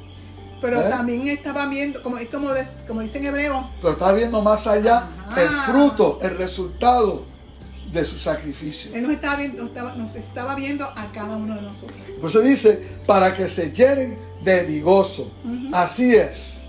Pero 0.61 0.80
¿Eh? 0.80 0.90
también 0.90 1.26
estaba 1.28 1.66
viendo, 1.66 2.02
como, 2.02 2.18
es 2.18 2.28
como, 2.28 2.50
des- 2.52 2.76
como 2.87 3.00
dice 3.00 3.18
en 3.18 3.26
hebreo, 3.26 3.71
Pero 3.80 3.92
estaba 3.92 4.12
viendo 4.12 4.42
más 4.42 4.66
allá 4.66 5.09
Ajá. 5.28 5.42
el 5.42 5.49
fruto, 5.49 6.18
el 6.21 6.37
resultado 6.37 7.25
de 7.92 8.04
su 8.04 8.16
sacrificio. 8.18 8.90
Él 8.95 9.02
nos 9.04 9.12
estaba 9.12 9.37
viendo, 9.37 9.64
estaba- 9.64 9.95
nos 9.95 10.14
estaba 10.16 10.54
viendo 10.57 10.85
a 10.85 11.11
cada 11.12 11.37
uno 11.37 11.54
de 11.54 11.62
nosotros. 11.62 11.97
Por 12.21 12.28
eso 12.30 12.40
dice, 12.40 12.83
para 13.07 13.33
que 13.33 13.49
se 13.49 13.71
llenen 13.73 14.18
de 14.42 14.64
mi 14.64 14.80
gozo. 14.80 15.30
Así 15.73 16.14
es, 16.14 16.62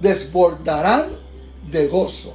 desbordarán 0.00 1.06
de 1.70 1.86
gozo. 1.88 2.34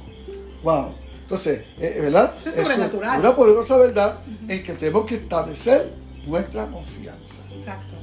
Wow. 0.62 0.92
Entonces, 1.32 1.64
eh, 1.78 1.98
¿verdad? 2.02 2.34
Eso 2.38 2.50
es 2.50 2.56
sobrenatural. 2.56 3.20
una 3.20 3.34
poderosa 3.34 3.78
verdad 3.78 4.18
en 4.48 4.62
que 4.62 4.74
tenemos 4.74 5.06
que 5.06 5.14
establecer 5.14 5.90
nuestra 6.26 6.66
confianza. 6.66 7.40
Exacto. 7.56 7.94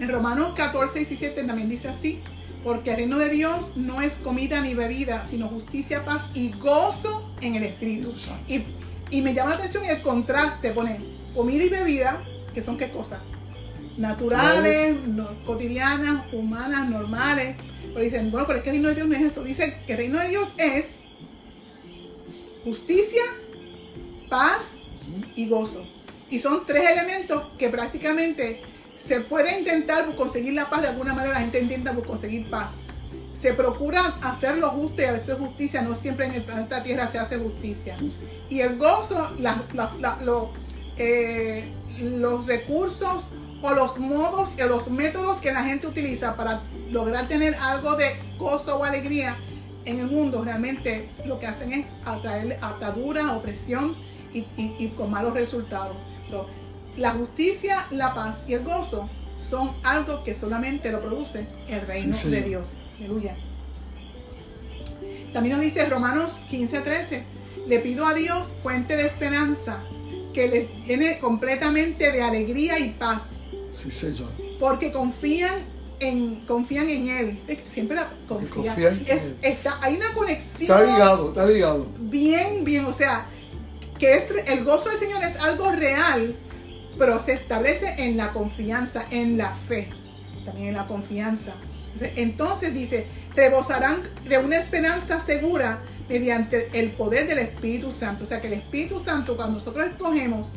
En 0.00 0.08
Romanos 0.08 0.54
14, 0.56 1.00
17 1.00 1.42
también 1.44 1.68
dice 1.68 1.88
así, 1.88 2.22
porque 2.64 2.92
el 2.92 2.96
reino 2.96 3.18
de 3.18 3.28
Dios 3.28 3.72
no 3.76 4.00
es 4.00 4.14
comida 4.14 4.62
ni 4.62 4.72
bebida, 4.72 5.26
sino 5.26 5.48
justicia, 5.48 6.06
paz 6.06 6.24
y 6.32 6.50
gozo 6.52 7.30
en 7.42 7.56
el 7.56 7.64
Espíritu. 7.64 8.10
Y, 8.48 8.64
y 9.10 9.20
me 9.20 9.34
llama 9.34 9.50
la 9.50 9.56
atención 9.56 9.84
el 9.84 10.00
contraste, 10.00 10.70
pone 10.70 10.98
comida 11.34 11.64
y 11.64 11.68
bebida, 11.68 12.24
que 12.54 12.62
son 12.62 12.78
qué 12.78 12.90
cosas? 12.90 13.20
Naturales, 13.98 14.96
no- 15.08 15.44
cotidianas, 15.44 16.24
humanas, 16.32 16.88
normales. 16.88 17.56
Pero 17.82 18.00
dicen, 18.00 18.30
bueno, 18.30 18.46
pero 18.46 18.58
es 18.60 18.62
que 18.64 18.70
el 18.70 18.76
reino 18.76 18.88
de 18.88 18.94
Dios 18.94 19.08
no 19.08 19.14
es 19.14 19.22
eso. 19.22 19.44
Dice 19.44 19.82
que 19.86 19.92
el 19.92 19.98
reino 19.98 20.18
de 20.18 20.28
Dios 20.28 20.52
es 20.56 20.86
justicia, 22.64 23.22
paz 24.28 24.84
y 25.34 25.48
gozo. 25.48 25.86
Y 26.30 26.38
son 26.38 26.66
tres 26.66 26.88
elementos 26.88 27.44
que 27.58 27.68
prácticamente 27.68 28.62
se 28.96 29.20
puede 29.20 29.58
intentar 29.58 30.14
conseguir 30.16 30.54
la 30.54 30.68
paz 30.68 30.82
de 30.82 30.88
alguna 30.88 31.14
manera, 31.14 31.34
la 31.34 31.40
gente 31.40 31.60
intenta 31.60 31.94
conseguir 31.94 32.50
paz. 32.50 32.76
Se 33.32 33.54
procura 33.54 34.18
hacer 34.22 34.58
lo 34.58 34.70
justo 34.70 35.00
y 35.00 35.04
hacer 35.04 35.38
justicia, 35.38 35.82
no 35.82 35.94
siempre 35.94 36.26
en 36.26 36.34
el 36.34 36.44
planeta 36.44 36.82
Tierra 36.82 37.06
se 37.06 37.18
hace 37.18 37.38
justicia. 37.38 37.96
Y 38.48 38.60
el 38.60 38.76
gozo, 38.76 39.36
eh, 40.96 41.72
los 42.00 42.46
recursos 42.46 43.32
o 43.62 43.72
los 43.72 43.98
modos 43.98 44.54
o 44.62 44.68
los 44.68 44.90
métodos 44.90 45.38
que 45.38 45.52
la 45.52 45.62
gente 45.62 45.86
utiliza 45.86 46.36
para 46.36 46.62
lograr 46.90 47.28
tener 47.28 47.54
algo 47.54 47.96
de 47.96 48.06
gozo 48.38 48.76
o 48.78 48.84
alegría 48.84 49.36
en 49.84 49.98
el 50.00 50.06
mundo, 50.06 50.44
realmente 50.44 51.08
lo 51.24 51.38
que 51.38 51.46
hacen 51.46 51.72
es 51.72 51.86
atraer 52.04 52.58
atadura, 52.60 53.34
opresión 53.36 53.96
y, 54.32 54.40
y- 54.56 54.76
y 54.78 54.88
con 54.96 55.10
malos 55.10 55.32
resultados. 55.34 55.96
So, 56.24 56.46
la 56.96 57.10
justicia, 57.12 57.86
la 57.90 58.14
paz 58.14 58.44
y 58.48 58.54
el 58.54 58.64
gozo 58.64 59.08
son 59.38 59.74
algo 59.84 60.24
que 60.24 60.34
solamente 60.34 60.90
lo 60.92 61.00
produce 61.00 61.46
el 61.68 61.80
reino 61.86 62.14
Sí, 62.16 62.28
de. 62.30 62.42
Dios. 62.42 62.70
Aleluya. 62.98 63.36
También 65.32 65.56
nos 65.56 65.64
dice 65.64 65.86
Romanos 65.88 66.40
15, 66.50 66.80
13, 66.80 67.24
le 67.66 67.78
pido 67.80 68.06
a 68.06 68.14
Dios, 68.14 68.54
fuente 68.62 68.96
de 68.96 69.06
esperanza, 69.06 69.82
que 70.32 70.48
les 70.48 70.86
llene 70.86 71.18
completamente 71.18 72.10
de 72.12 72.22
alegría 72.22 72.78
y 72.78 72.90
paz, 72.90 73.30
Sí, 73.74 73.90
Señor. 73.90 74.32
porque 74.58 74.90
confían 74.90 75.54
en, 76.00 76.44
confían 76.46 76.88
en 76.88 77.08
Él. 77.08 77.40
Siempre 77.66 77.96
la 77.96 78.08
confían. 78.28 79.02
Es- 79.06 79.22
está, 79.42 79.78
hay 79.82 79.96
una 79.96 80.12
conexión 80.14 80.70
Está 80.78 80.82
ligado, 80.92 81.28
está 81.28 81.46
ligado. 81.46 81.86
bien, 81.98 82.64
bien, 82.64 82.84
o 82.84 82.92
sea, 82.92 83.26
que 83.98 84.14
es, 84.14 84.26
el 84.46 84.64
gozo 84.64 84.90
del 84.90 84.98
Señor 84.98 85.22
es 85.24 85.36
algo 85.40 85.70
real, 85.72 86.36
pero 86.98 87.20
se 87.20 87.32
establece 87.32 87.94
en 87.98 88.16
la 88.16 88.32
confianza, 88.32 89.04
en 89.10 89.36
la 89.38 89.52
fe, 89.52 89.88
también 90.44 90.68
en 90.68 90.74
la 90.74 90.86
confianza. 90.86 91.54
Entonces, 91.92 92.12
entonces 92.16 92.74
dice, 92.74 93.06
rebosarán 93.34 94.02
de 94.24 94.38
una 94.38 94.56
esperanza 94.56 95.18
segura 95.20 95.80
mediante 96.08 96.70
el 96.72 96.92
poder 96.92 97.26
del 97.26 97.38
Espíritu 97.40 97.90
Santo. 97.92 98.22
O 98.24 98.26
sea, 98.26 98.40
que 98.40 98.46
el 98.46 98.52
Espíritu 98.54 98.98
Santo, 98.98 99.36
cuando 99.36 99.54
nosotros 99.58 99.86
escogemos 99.86 100.52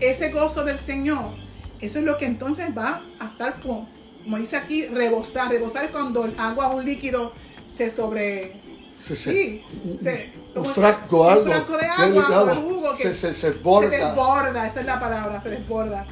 ese 0.00 0.30
gozo 0.30 0.64
del 0.64 0.78
Señor, 0.78 1.32
eso 1.80 1.98
es 1.98 2.04
lo 2.04 2.16
que 2.16 2.26
entonces 2.26 2.68
va 2.76 3.02
a 3.18 3.26
estar 3.26 3.60
como, 3.60 3.88
como 4.24 4.38
dice 4.38 4.56
aquí, 4.56 4.86
rebosar. 4.86 5.50
Rebosar 5.50 5.84
es 5.84 5.90
cuando 5.90 6.24
el 6.24 6.34
agua 6.38 6.68
o 6.68 6.76
un 6.78 6.84
líquido 6.84 7.32
se 7.68 7.90
sobre... 7.90 8.60
Se- 8.98 9.14
se- 9.16 9.32
sí, 9.32 9.62
un- 9.84 9.96
se- 9.98 10.32
un 10.54 10.64
frasco, 10.64 11.22
un 11.22 11.28
algo, 11.28 11.44
frasco 11.44 11.76
de 11.76 11.86
agua, 11.86 12.54
jugo 12.54 12.92
que 12.94 13.02
se- 13.02 13.14
se- 13.14 13.34
se 13.34 13.34
se 13.34 13.50
desborda. 13.50 13.90
desborda, 13.90 14.66
esa 14.66 14.80
es 14.80 14.86
la 14.86 14.98
palabra, 14.98 15.42
se 15.42 15.50
desborda. 15.50 16.06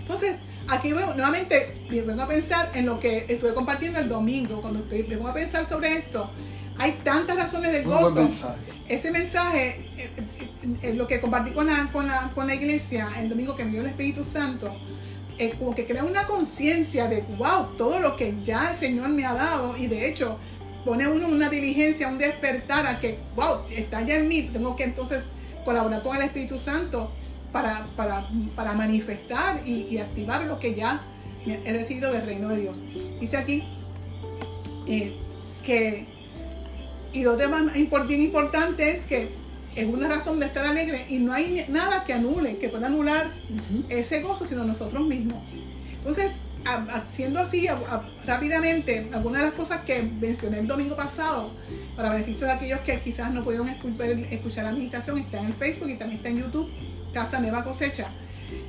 Entonces, 0.00 0.36
aquí 0.68 0.92
voy- 0.92 1.02
nuevamente 1.16 1.86
vengo 1.90 2.22
a 2.22 2.26
pensar 2.28 2.70
en 2.74 2.86
lo 2.86 2.98
que 3.00 3.26
estuve 3.28 3.52
compartiendo 3.54 3.98
el 3.98 4.08
domingo, 4.08 4.60
cuando 4.62 4.80
estoy, 4.80 5.02
vengo 5.02 5.28
a 5.28 5.34
pensar 5.34 5.64
sobre 5.64 5.92
esto. 5.98 6.30
Hay 6.78 6.92
tantas 7.04 7.36
razones 7.36 7.72
de 7.72 7.82
Muy 7.82 7.92
buen 7.92 8.04
gozo. 8.04 8.14
mensaje. 8.16 8.60
Ese 8.88 9.10
mensaje, 9.10 9.90
eh, 9.96 10.10
eh, 10.16 10.78
eh, 10.82 10.94
lo 10.94 11.06
que 11.06 11.20
compartí 11.20 11.52
con 11.52 11.66
la, 11.66 11.90
con, 11.92 12.06
la, 12.06 12.30
con 12.34 12.46
la 12.46 12.54
iglesia 12.54 13.08
el 13.18 13.28
domingo 13.28 13.54
que 13.56 13.64
me 13.64 13.70
dio 13.72 13.80
el 13.80 13.86
Espíritu 13.88 14.22
Santo, 14.24 14.74
eh, 15.38 15.54
como 15.58 15.74
que 15.74 15.86
crea 15.86 16.04
una 16.04 16.26
conciencia 16.26 17.08
de, 17.08 17.22
wow, 17.38 17.76
todo 17.76 17.98
lo 18.00 18.16
que 18.16 18.36
ya 18.44 18.70
el 18.70 18.74
Señor 18.74 19.08
me 19.10 19.24
ha 19.24 19.34
dado 19.34 19.76
y 19.76 19.86
de 19.88 20.08
hecho 20.08 20.38
pone 20.84 21.08
uno 21.08 21.28
una 21.28 21.48
diligencia, 21.48 22.08
un 22.08 22.18
despertar 22.18 22.86
a 22.86 23.00
que, 23.00 23.18
wow, 23.34 23.64
está 23.70 24.02
ya 24.02 24.16
en 24.16 24.28
mí, 24.28 24.42
tengo 24.52 24.76
que 24.76 24.84
entonces 24.84 25.26
colaborar 25.64 26.02
con 26.02 26.16
el 26.16 26.22
Espíritu 26.22 26.58
Santo 26.58 27.10
para, 27.52 27.86
para, 27.96 28.26
para 28.54 28.74
manifestar 28.74 29.62
y, 29.66 29.98
activar 29.98 30.44
lo 30.44 30.58
que 30.58 30.74
ya 30.74 31.02
he 31.46 31.72
recibido 31.72 32.12
del 32.12 32.26
reino 32.26 32.48
de 32.48 32.60
Dios. 32.60 32.82
Dice 33.20 33.36
aquí 33.36 33.64
eh, 34.86 35.16
que, 35.64 36.06
y 37.12 37.22
lo 37.22 37.36
demás 37.36 37.72
bien 38.06 38.22
importante 38.22 38.90
es 38.90 39.04
que 39.04 39.30
es 39.76 39.86
una 39.86 40.08
razón 40.08 40.40
de 40.40 40.46
estar 40.46 40.64
alegre 40.64 41.04
y 41.08 41.18
no 41.18 41.32
hay 41.32 41.64
nada 41.68 42.04
que 42.04 42.12
anule, 42.12 42.58
que 42.58 42.68
pueda 42.68 42.86
anular 42.86 43.32
Ujú. 43.50 43.84
ese 43.88 44.20
gozo, 44.20 44.46
sino 44.46 44.64
nosotros 44.64 45.06
mismos. 45.06 45.42
Entonces, 45.96 46.32
haciendo 46.64 47.40
así 47.40 47.66
rápidamente 48.26 49.08
algunas 49.12 49.42
de 49.42 49.48
las 49.48 49.54
cosas 49.54 49.82
que 49.82 50.02
mencioné 50.02 50.60
el 50.60 50.66
domingo 50.66 50.96
pasado, 50.96 51.52
para 51.96 52.10
beneficio 52.10 52.46
de 52.46 52.52
aquellos 52.52 52.80
que 52.80 53.00
quizás 53.00 53.32
no 53.32 53.44
pudieron 53.44 53.68
escuchar 53.68 54.64
la 54.64 54.72
meditación, 54.72 55.18
está 55.18 55.40
en 55.40 55.54
Facebook 55.54 55.90
y 55.90 55.96
también 55.96 56.18
está 56.18 56.30
en 56.30 56.38
YouTube, 56.38 56.70
Casa 57.12 57.40
Nueva 57.40 57.64
Cosecha. 57.64 58.10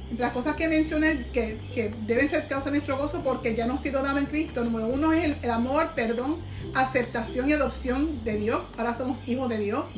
Entre 0.10 0.24
las 0.24 0.34
cosas 0.34 0.56
que 0.56 0.68
mencioné 0.68 1.26
que, 1.34 1.60
que 1.74 1.94
deben 2.06 2.30
ser 2.30 2.48
causa 2.48 2.66
de 2.66 2.78
nuestro 2.78 2.98
gozo 2.98 3.22
porque 3.24 3.56
ya 3.56 3.66
nos 3.66 3.78
ha 3.78 3.84
sido 3.84 4.04
dado 4.04 4.20
en 4.20 4.26
Cristo, 4.26 4.64
número 4.64 4.88
uno 4.88 5.12
es 5.12 5.36
el, 5.42 5.52
amor, 5.52 5.92
perdón, 5.96 6.42
aceptación 6.74 7.50
y 7.50 7.54
adopción 7.54 8.24
de 8.24 8.38
Dios. 8.38 8.70
Ahora 8.78 8.94
somos 8.94 9.28
hijos 9.28 9.50
de 9.50 9.60
Dios. 9.60 9.90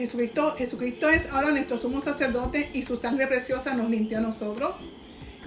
Jesucristo, 0.00 0.54
Jesucristo 0.56 1.10
es 1.10 1.30
ahora 1.30 1.50
nuestro 1.50 1.76
sumo 1.76 2.00
sacerdote 2.00 2.70
y 2.72 2.82
su 2.84 2.96
sangre 2.96 3.26
preciosa 3.26 3.74
nos 3.74 3.90
limpió 3.90 4.16
a 4.16 4.22
nosotros. 4.22 4.78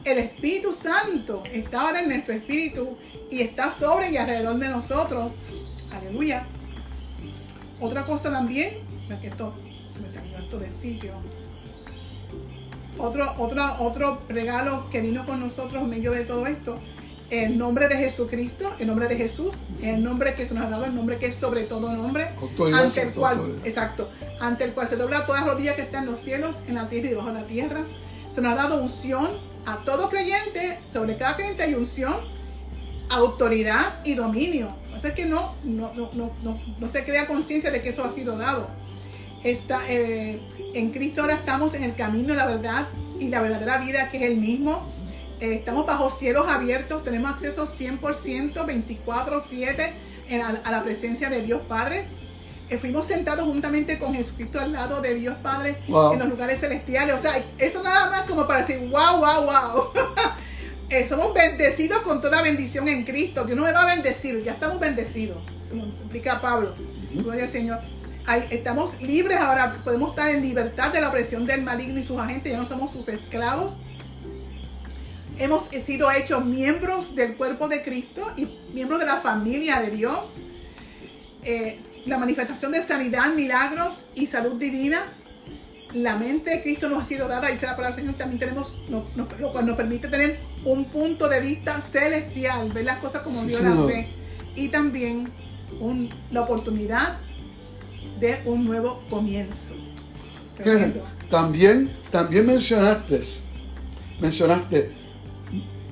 El 0.06 0.20
Espíritu 0.20 0.72
Santo 0.72 1.42
está 1.52 1.82
ahora 1.82 2.02
en 2.02 2.10
nuestro 2.10 2.36
espíritu 2.36 2.96
y 3.32 3.42
está 3.42 3.72
sobre 3.72 4.12
y 4.12 4.18
alrededor 4.18 4.60
de 4.60 4.70
nosotros. 4.70 5.38
Aleluya. 5.92 6.46
Otra 7.82 8.06
cosa 8.06 8.30
también, 8.30 8.76
porque 9.10 9.30
esto 9.30 9.56
me 10.00 10.14
salió 10.14 10.38
esto 10.38 10.60
de 10.60 10.70
sitio. 10.70 11.14
Otro, 13.00 13.34
otro, 13.40 13.66
otro 13.80 14.22
regalo 14.30 14.88
que 14.92 15.02
vino 15.02 15.26
con 15.26 15.40
nosotros 15.40 15.82
en 15.82 15.90
medio 15.90 16.12
de 16.12 16.26
todo 16.26 16.46
esto, 16.46 16.80
el 17.34 17.58
nombre 17.58 17.88
de 17.88 17.98
Jesucristo, 17.98 18.75
el 18.80 18.88
nombre 18.88 19.08
de 19.08 19.16
Jesús, 19.16 19.63
el 19.82 20.04
nombre 20.04 20.36
que 20.36 20.46
se 20.46 20.54
nos 20.54 20.66
ha 20.66 20.70
dado, 20.70 20.86
el 20.86 20.94
nombre 20.94 21.18
que 21.18 21.28
es 21.28 21.36
sobre 21.36 21.63
todo 21.63 21.92
nombre, 21.94 22.30
ante 22.74 23.02
el 23.02 23.10
cual, 23.10 23.60
exacto, 23.63 24.10
ante 24.40 24.66
el 24.66 24.74
cual 24.74 24.88
se 24.88 24.98
dobla 24.98 25.25
todas 25.25 25.42
las 25.42 25.54
rodillas 25.54 25.75
que 25.75 25.82
están 25.82 26.04
en 26.04 26.12
los 26.12 26.20
cielos, 26.20 26.60
en 26.68 26.75
la 26.75 26.90
tierra 26.90 27.08
y 27.08 27.10
debajo 27.10 27.28
de 27.30 27.34
la 27.34 27.48
tierra. 27.48 27.86
Se 28.30 28.42
nos 28.42 28.54
ha 28.54 28.56
dado 28.56 28.82
unción 28.82 29.28
a 29.66 29.78
todo 29.84 30.10
creyente, 30.10 30.80
sobre 30.92 31.18
cada 31.18 31.36
creyente 31.36 31.63
hay 31.63 31.74
unción, 31.74 32.13
autoridad 33.10 34.00
y 34.04 34.13
dominio. 34.13 34.75
O 34.96 35.00
sea 35.00 35.16
que 35.16 35.25
no, 35.25 35.56
no, 35.63 35.92
no, 35.94 36.90
se 36.90 37.04
crea 37.04 37.25
conciencia 37.25 37.72
de 37.72 37.82
que 37.82 37.90
eso 37.90 38.04
ha 38.04 38.12
sido 38.12 38.38
dado. 38.38 38.70
Está, 39.44 39.80
eh, 39.90 40.40
en 40.74 40.92
Cristo 40.92 41.22
ahora 41.22 41.34
estamos 41.34 41.74
en 41.74 41.84
el 41.84 41.96
camino 41.96 42.30
de 42.30 42.36
la 42.36 42.46
verdad 42.46 42.88
y 43.20 43.30
la 43.30 43.42
verdadera 43.42 43.80
vida 43.80 44.10
que 44.12 44.18
es 44.18 44.24
el 44.24 44.38
mismo. 44.38 44.88
Eh, 45.44 45.56
estamos 45.56 45.86
bajo 45.86 46.10
cielos 46.10 46.48
abiertos, 46.48 47.04
tenemos 47.04 47.32
acceso 47.32 47.68
100%, 47.68 48.66
24/7 48.66 49.94
a 50.64 50.72
la 50.72 50.84
presencia 50.84 51.30
de 51.30 51.42
Dios 51.42 51.62
Padre 51.68 52.08
fuimos 52.78 53.06
sentados 53.06 53.46
juntamente 53.46 54.00
con 54.00 54.14
Jesucristo 54.14 54.60
al 54.60 54.72
lado 54.72 55.02
de 55.02 55.16
Dios 55.16 55.36
Padre 55.42 55.78
en 55.88 56.20
los 56.20 56.28
lugares 56.28 56.60
celestiales. 56.60 57.16
O 57.16 57.20
sea, 57.20 57.32
eso 57.58 57.84
nada 57.84 58.10
más 58.10 58.22
como 58.22 58.48
para 58.48 58.62
decir, 58.62 58.80
wow, 58.90 59.18
wow, 59.18 59.44
wow. 59.46 59.92
Eh, 60.90 61.08
somos 61.08 61.34
bendecidos 61.34 62.00
con 62.00 62.22
toda 62.22 62.44
bendición 62.44 62.88
en 62.88 63.04
Cristo. 63.04 63.46
Dios 63.46 63.58
no 63.58 63.64
me 63.64 63.72
va 63.72 63.82
a 63.82 63.96
bendecir, 63.96 64.44
ya 64.44 64.52
estamos 64.52 64.80
bendecidos, 64.80 65.40
como 65.68 65.86
explica 65.86 66.40
Pablo. 66.40 66.76
Gloria 67.12 67.44
al 67.44 67.50
Señor. 67.50 67.80
estamos 68.52 69.02
libres 69.02 69.38
ahora, 69.38 69.82
podemos 69.84 70.12
estar 70.12 70.30
en 70.30 70.44
libertad 70.44 70.94
de 70.94 71.02
la 71.02 71.10
opresión 71.10 71.48
del 71.48 71.64
maligno 71.64 72.00
y 72.00 72.04
sus 72.04 72.20
agentes, 72.20 72.52
ya 72.52 72.60
no 72.60 72.66
somos 72.68 72.92
sus 72.92 73.08
esclavos. 73.08 73.78
Hemos 75.40 75.63
sido 75.63 76.12
hechos 76.12 76.46
miembros 76.46 77.16
del 77.16 77.36
cuerpo 77.36 77.68
de 77.68 77.82
Cristo 77.82 78.25
y 78.38 78.48
miembros 78.74 79.00
de 79.00 79.06
la 79.06 79.18
familia 79.18 79.80
de 79.82 79.92
Dios. 79.92 80.38
Eh, 81.44 81.80
la 82.06 82.18
manifestación 82.18 82.72
de 82.72 82.82
sanidad, 82.82 83.34
milagros 83.34 84.00
y 84.13 84.28
salud 84.28 84.56
divina. 84.56 85.00
La 85.94 86.16
mente 86.18 86.52
de 86.52 86.62
Cristo 86.62 86.90
nos 86.90 87.04
ha 87.04 87.06
sido 87.06 87.28
dada, 87.28 87.50
dice 87.50 87.66
la 87.66 87.75
palabra 87.75 87.96
del 87.96 88.06
Señor, 88.06 88.18
también 88.18 88.40
tenemos, 88.40 88.82
lo 88.90 89.52
cual 89.52 89.66
nos 89.66 89.75
permite 89.75 90.08
tener 90.08 90.40
un 90.66 90.86
punto 90.86 91.30
de 91.30 91.40
vista 91.40 91.80
celestial, 91.82 92.72
ver 92.72 92.86
las 92.86 92.98
cosas 92.98 93.22
como 93.22 93.44
Dios 93.44 93.62
las 93.62 93.86
ve. 93.86 94.08
Y 94.56 94.70
también 94.70 95.32
la 96.32 96.42
oportunidad 96.42 97.20
de 98.20 98.42
un 98.46 98.66
nuevo 98.66 99.04
comienzo. 99.10 99.75
También, 101.30 101.91
también 102.12 102.46
mencionaste, 102.46 103.19
mencionaste 104.19 105.03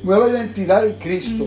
nueva 0.04 0.30
identidad 0.30 0.86
en 0.86 0.96
Cristo. 0.96 1.46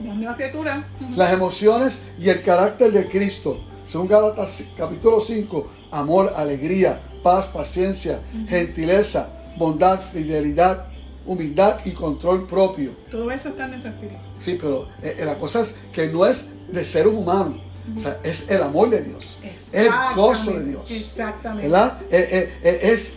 nueva 0.00 0.36
criatura. 0.36 0.88
Las 1.16 1.32
emociones 1.32 2.02
y 2.18 2.28
el 2.28 2.42
carácter 2.42 2.92
de 2.92 3.08
Cristo 3.08 3.60
según 3.90 4.06
Gálatas 4.06 4.66
capítulo 4.76 5.20
5, 5.20 5.68
amor, 5.90 6.32
alegría, 6.36 7.00
paz, 7.24 7.48
paciencia, 7.48 8.20
gentileza, 8.48 9.28
bondad, 9.58 10.00
fidelidad, 10.00 10.86
humildad 11.26 11.80
y 11.84 11.90
control 11.90 12.46
propio. 12.46 12.94
Todo 13.10 13.32
eso 13.32 13.48
está 13.48 13.64
en 13.64 13.70
nuestro 13.70 13.90
espíritu. 13.90 14.20
Sí, 14.38 14.56
pero 14.60 14.86
eh, 15.02 15.16
eh, 15.18 15.24
la 15.24 15.36
cosa 15.40 15.62
es 15.62 15.74
que 15.92 16.06
no 16.06 16.24
es 16.24 16.50
de 16.70 16.84
ser 16.84 17.08
humano. 17.08 17.60
O 17.96 17.98
sea, 17.98 18.20
es 18.22 18.48
el 18.48 18.62
amor 18.62 18.90
de 18.90 19.02
Dios. 19.02 19.40
El 19.72 19.90
gozo 20.14 20.52
de 20.52 20.66
Dios. 20.66 20.88
Exactamente. 20.88 21.66
¿verdad? 21.66 21.98
Eh, 22.12 22.60
es 22.62 23.16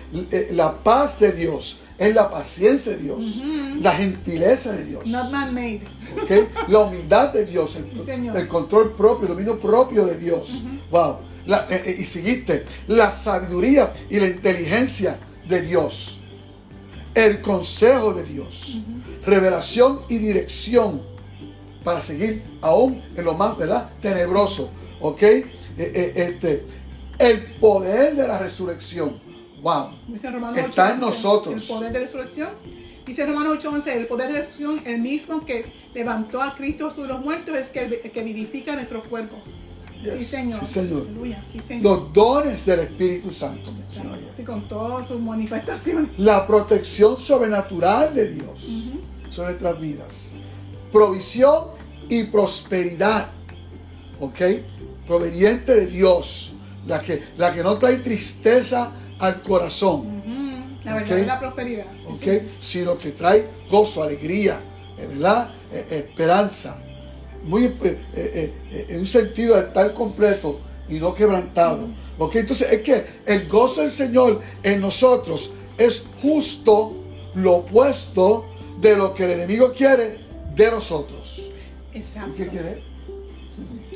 la 0.50 0.84
paz 0.84 1.20
de 1.20 1.34
Dios 1.34 1.82
es 1.98 2.14
la 2.14 2.30
paciencia 2.30 2.94
de 2.94 3.00
Dios, 3.00 3.42
la 3.80 3.92
gentileza 3.92 4.74
de 4.74 4.86
Dios. 4.86 5.06
Not. 5.08 5.32
La 6.68 6.80
humildad 6.80 7.34
de 7.34 7.46
Dios, 7.46 7.78
el, 8.08 8.48
control 8.48 8.96
propio, 8.96 9.24
el 9.24 9.34
dominio 9.34 9.60
propio 9.60 10.06
de 10.06 10.18
Dios. 10.18 10.64
Wow. 10.92 11.18
Eh, 11.46 11.84
eh, 11.86 11.98
y 12.00 12.06
seguiste, 12.06 12.66
la 12.88 13.12
sabiduría 13.12 13.94
y 14.10 14.20
la 14.20 14.28
inteligencia 14.28 15.20
de 15.48 15.62
Dios, 15.62 16.20
el 17.14 17.42
consejo 17.42 18.14
de 18.14 18.24
Dios, 18.24 18.80
revelación 19.26 20.02
y 20.08 20.20
dirección 20.20 21.02
para 21.84 22.00
seguir 22.00 22.44
aún 22.62 23.04
en 23.16 23.26
lo 23.26 23.34
más 23.34 23.58
¿verdad? 23.58 23.90
tenebroso. 24.02 24.70
¿Ok? 25.02 25.22
Eh, 25.22 26.14
este, 26.16 26.66
el 27.20 27.56
poder 27.56 28.16
de 28.16 28.28
la 28.28 28.40
resurrección 28.40 29.20
Wow. 29.64 29.92
Está 30.14 30.94
en 30.94 31.00
nosotros. 31.00 31.56
El 31.56 31.62
poder 31.62 31.94
de 31.94 32.00
resurrección. 32.00 32.50
Dice 33.06 33.26
Romanos 33.26 33.60
8:11, 33.64 33.88
el 33.96 34.08
poder 34.08 34.32
de 34.32 34.40
resurrección, 34.40 34.82
el 34.86 35.02
mismo 35.02 35.46
que 35.46 35.72
levantó 35.94 36.42
a 36.42 36.54
Cristo 36.54 36.92
sobre 36.92 37.10
los 37.10 37.22
muertos, 37.22 37.56
es 37.56 37.68
que, 37.70 38.12
que 38.14 38.24
vivifica 38.24 38.76
nuestros 38.76 39.08
cuerpos. 39.08 39.60
Sí, 40.04 40.24
señor. 40.24 40.60
Sí, 40.66 41.62
señor. 41.62 41.82
Los 41.82 42.14
dones 42.14 42.66
del 42.66 42.82
Espíritu 42.82 43.32
Santo. 43.32 43.72
Y 44.38 44.44
con 44.44 44.68
todas 44.68 45.08
sus 45.08 45.22
manifestaciones. 45.22 46.12
La 46.18 46.46
protección 46.46 47.18
sobrenatural 47.18 48.14
de 48.14 48.34
Dios 48.34 48.68
sobre 49.30 49.52
nuestras 49.52 49.80
vidas. 49.80 50.32
Provisión 50.92 51.68
y 52.10 52.26
prosperidad. 52.26 53.30
¿Ok? 54.20 54.42
Proveniente 55.08 55.74
de 55.74 55.88
Dios. 55.88 56.54
La 56.86 57.00
que, 57.00 57.24
la 57.38 57.54
que 57.54 57.64
no 57.64 57.78
trae 57.78 57.98
tristeza 57.98 58.92
al 59.24 59.42
corazón. 59.42 60.22
La 60.84 60.96
verdad 60.96 61.20
es 61.20 61.28
la 61.28 61.40
prosperidad. 61.40 61.86
Sino 62.60 62.98
que 62.98 63.12
trae 63.12 63.48
gozo, 63.70 64.04
alegría, 64.04 64.60
eh, 64.98 65.08
¿verdad? 65.08 65.50
Eh, 65.72 65.86
eh, 65.90 66.06
esperanza. 66.10 66.78
Muy 67.44 67.76
en 68.14 69.00
un 69.00 69.06
sentido 69.06 69.56
de 69.56 69.62
estar 69.62 69.94
completo 69.94 70.60
y 70.90 70.96
no 70.96 71.14
quebrantado. 71.14 71.88
Entonces 72.34 72.72
es 72.72 72.82
que 72.82 73.06
el 73.26 73.48
gozo 73.48 73.82
del 73.82 73.90
Señor 73.90 74.42
en 74.62 74.82
nosotros 74.82 75.52
es 75.78 76.06
justo 76.22 76.94
lo 77.36 77.56
opuesto 77.58 78.46
de 78.80 78.96
lo 78.96 79.14
que 79.14 79.26
el 79.26 79.32
enemigo 79.32 79.74
quiere 79.74 80.20
de 80.54 80.72
nosotros. 80.72 81.50
Exacto. 81.94 82.32
¿Y 82.32 82.36
qué 82.36 82.48
quiere? 82.48 82.84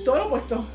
Todo 0.03 0.17
lo 0.17 0.25
opuesto. 0.27 0.65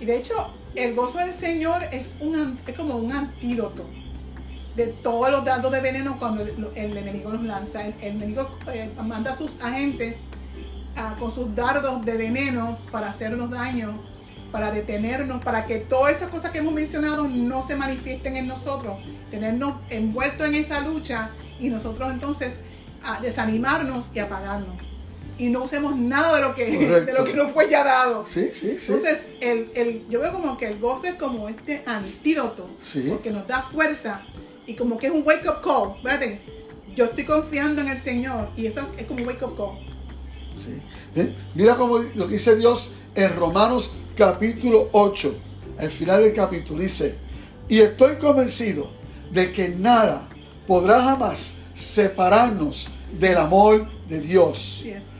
Y 0.00 0.04
de 0.06 0.16
hecho, 0.16 0.34
el 0.74 0.94
gozo 0.94 1.18
del 1.18 1.32
Señor 1.32 1.82
es, 1.92 2.14
un, 2.20 2.58
como 2.76 2.96
un 2.96 3.12
antídoto 3.12 3.86
de 4.76 4.86
todos 4.86 5.30
los 5.30 5.44
dardos 5.44 5.72
de 5.72 5.80
veneno 5.80 6.18
cuando 6.18 6.42
el, 6.42 6.96
enemigo 6.96 7.32
los 7.32 7.42
lanza. 7.42 7.86
El, 7.86 7.94
enemigo 8.00 8.48
eh, 8.72 8.92
manda 9.02 9.32
a 9.32 9.34
sus 9.34 9.60
agentes 9.60 10.24
ah, 10.96 11.16
con 11.18 11.30
sus 11.30 11.54
dardos 11.54 12.04
de 12.04 12.16
veneno 12.16 12.78
para 12.92 13.10
hacernos 13.10 13.50
daño, 13.50 14.00
para 14.52 14.70
detenernos, 14.70 15.42
para 15.42 15.66
que 15.66 15.78
todas 15.78 16.16
esas 16.16 16.30
cosas 16.30 16.52
que 16.52 16.58
hemos 16.58 16.72
mencionado 16.72 17.28
no 17.28 17.62
se 17.62 17.76
manifiesten 17.76 18.36
en 18.36 18.46
nosotros, 18.46 18.98
tenernos 19.30 19.76
envueltos 19.90 20.46
en 20.46 20.54
esa 20.54 20.80
lucha 20.80 21.30
y 21.58 21.68
nosotros 21.68 22.12
entonces 22.12 22.60
ah, 23.02 23.18
desanimarnos 23.20 24.10
y 24.14 24.20
apagarnos 24.20 24.99
y 25.40 25.48
no 25.48 25.64
usemos 25.64 25.96
nada 25.96 26.36
de 26.36 26.42
lo 26.42 26.54
que, 26.54 26.66
de 26.66 27.12
lo 27.14 27.24
que 27.24 27.32
nos 27.32 27.50
fue 27.50 27.66
ya 27.70 27.82
dado. 27.82 28.26
Sí, 28.26 28.50
sí, 28.52 28.78
sí. 28.78 28.92
Entonces, 28.92 29.22
el, 29.40 29.70
el, 29.74 30.06
yo 30.10 30.20
veo 30.20 30.32
como 30.32 30.58
que 30.58 30.66
el 30.66 30.78
gozo 30.78 31.06
es 31.06 31.14
como 31.14 31.48
este 31.48 31.82
antídoto, 31.86 32.68
porque 33.08 33.30
nos 33.30 33.46
da 33.46 33.62
fuerza 33.62 34.22
y 34.66 34.74
como 34.74 34.98
que 34.98 35.06
es 35.06 35.12
un 35.14 35.26
wake 35.26 35.48
up 35.48 35.62
call. 35.64 35.96
Espérate, 35.96 36.42
yo 36.94 37.06
estoy 37.06 37.24
confiando 37.24 37.80
en 37.80 37.88
el 37.88 37.96
Señor 37.96 38.50
y 38.54 38.66
eso 38.66 38.86
es 38.98 39.06
como 39.06 39.22
un 39.22 39.28
wake 39.28 39.42
up 39.42 39.56
call. 39.56 39.78
Sí. 40.58 41.32
Mira 41.54 41.74
como 41.74 41.96
lo 42.16 42.26
que 42.26 42.34
dice 42.34 42.56
Dios 42.56 42.90
en 43.14 43.34
Romanos 43.34 43.92
capítulo 44.14 44.90
8, 44.92 45.34
al 45.78 45.90
final 45.90 46.22
del 46.22 46.34
capítulo, 46.34 46.82
dice, 46.82 47.16
y 47.66 47.78
estoy 47.78 48.16
convencido 48.16 48.90
de 49.32 49.50
que 49.52 49.70
nada 49.70 50.28
podrá 50.66 51.00
jamás 51.00 51.54
separarnos 51.72 52.88
del 53.18 53.38
amor 53.38 53.88
de 54.06 54.20
Dios. 54.20 54.84
Es. 54.84 55.19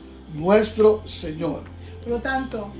nuestro 0.33 1.03
Señor. 1.05 1.63
Por 2.01 2.09
lo 2.09 2.21
tanto, 2.21 2.71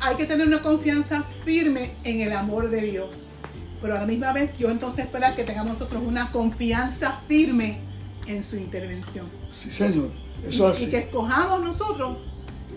hay 0.00 0.16
que 0.16 0.26
tener 0.26 0.46
una 0.46 0.62
confianza 0.62 1.24
firme 1.44 1.92
en 2.04 2.20
el 2.20 2.32
amor 2.32 2.70
de 2.70 2.82
Dios. 2.82 3.28
Pero 3.80 3.94
a 3.94 4.00
la 4.00 4.06
misma 4.06 4.32
vez, 4.32 4.56
yo 4.58 4.70
entonces 4.70 5.04
espero 5.04 5.26
que 5.36 5.44
tengamos 5.44 5.74
nosotros 5.74 6.02
una 6.04 6.32
confianza 6.32 7.20
firme 7.28 7.80
en 8.26 8.42
su 8.42 8.56
intervención. 8.56 9.26
Sí, 9.50 9.70
Señor. 9.70 10.10
Eso 10.42 10.68
y, 10.68 10.70
así. 10.70 10.84
y 10.84 10.90
que 10.90 10.98
escojamos 10.98 11.62
nosotros 11.62 12.28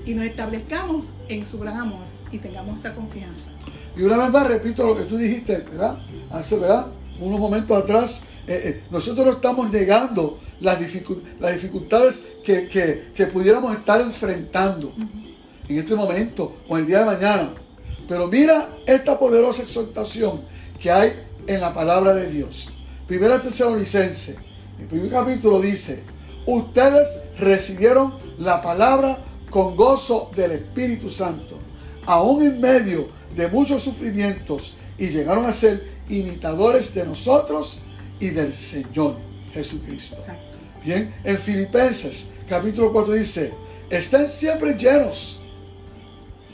y 0.06 0.14
nos 0.14 0.26
establezcamos 0.26 1.14
en 1.28 1.46
su 1.46 1.60
gran 1.60 1.78
amor 1.78 2.04
y 2.32 2.38
tengamos 2.38 2.80
esa 2.80 2.96
confianza. 2.96 3.52
Y 3.96 4.04
una 4.04 4.18
vez 4.18 4.30
más 4.30 4.48
repito 4.48 4.86
lo 4.86 4.98
que 4.98 5.04
tú 5.04 5.18
dijiste, 5.18 5.58
¿verdad? 5.58 6.00
Hace, 6.30 6.58
¿verdad? 6.58 6.88
Unos 7.20 7.40
momentos 7.40 7.78
atrás, 7.78 8.22
eh, 8.50 8.62
eh, 8.66 8.84
nosotros 8.90 9.26
no 9.26 9.32
estamos 9.34 9.70
negando 9.72 10.40
las, 10.60 10.80
dificu- 10.80 11.22
las 11.40 11.54
dificultades 11.54 12.24
que 12.44 13.28
pudiéramos 13.32 13.76
estar 13.78 14.02
enfrentando 14.02 14.94
en 15.68 15.78
este 15.78 15.96
momento 15.96 16.58
o 16.68 16.78
el 16.78 16.86
día 16.86 17.00
de 17.00 17.06
mañana. 17.06 17.54
Pero 18.08 18.28
mira 18.28 18.70
esta 18.86 19.20
poderosa 19.20 19.62
exhortación 19.62 20.42
que 20.82 20.90
hay 20.90 21.14
en 21.46 21.62
la 21.62 21.74
palabra 21.74 22.14
de 22.16 22.30
Dios. 22.30 22.70
Primera 23.08 23.40
Tesalonicense, 23.40 24.36
el 24.80 24.88
primer 24.88 25.12
capítulo 25.12 25.62
dice, 25.62 26.04
ustedes 26.48 27.08
recibieron 27.38 28.16
la 28.40 28.62
palabra 28.62 29.20
con 29.50 29.76
gozo 29.76 30.32
del 30.36 30.52
Espíritu 30.54 31.10
Santo, 31.10 31.58
aún 32.06 32.44
en 32.44 32.60
medio 32.60 33.10
de 33.36 33.48
muchos 33.48 33.84
sufrimientos, 33.84 34.76
y 34.98 35.08
llegaron 35.08 35.46
a 35.46 35.54
ser 35.54 36.00
imitadores 36.10 36.94
de 36.96 37.06
nosotros 37.06 37.80
y 38.20 38.30
del 38.30 38.54
Señor 38.54 39.18
Jesucristo. 39.54 40.16
Exacto. 40.16 40.58
Bien, 40.84 41.14
en 41.24 41.38
Filipenses 41.38 42.28
capítulo 42.48 42.92
4 42.94 43.14
dice, 43.14 43.54
estén 43.90 44.28
siempre 44.28 44.74
llenos 44.76 45.42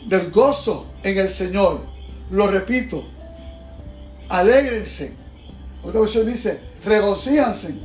del 0.08 0.32
gozo 0.32 0.88
en 1.04 1.18
el 1.18 1.30
Señor. 1.30 1.82
Lo 2.32 2.48
repito, 2.48 3.06
alégrense. 4.30 5.14
Otra 5.84 6.02
versión 6.02 6.26
dice, 6.26 6.60
regocíjanse. 6.84 7.76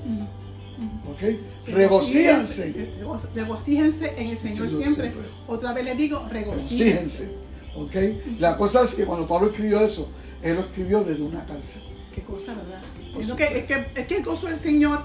¿Ok? 1.11 1.23
Regocíjanse. 1.67 2.73
Rego- 2.99 3.21
Regocíjense 3.35 4.15
en 4.17 4.29
el 4.29 4.39
Señor 4.39 4.69
Señor 4.69 4.83
siempre. 4.83 5.11
siempre. 5.11 5.31
Otra 5.47 5.73
vez 5.73 5.85
les 5.85 5.97
digo, 5.97 6.27
regocíjense. 6.31 7.31
Regocíjense. 7.75 8.39
La 8.39 8.57
cosa 8.57 8.83
es 8.85 8.95
que 8.95 9.05
cuando 9.05 9.27
Pablo 9.27 9.49
escribió 9.51 9.81
eso, 9.81 10.09
él 10.43 10.55
lo 10.57 10.63
escribió 10.63 11.05
desde 11.05 11.23
una 11.23 11.45
cárcel. 11.45 11.83
Qué 12.15 12.23
cosa, 12.23 12.55
¿verdad? 12.55 12.81
Es, 13.19 13.29
lo 13.29 13.37
que, 13.37 13.45
es, 13.45 13.65
que, 13.65 13.93
es 13.95 14.07
que 14.07 14.17
el 14.17 14.25
gozo 14.25 14.49
del 14.49 14.57
Señor, 14.57 15.05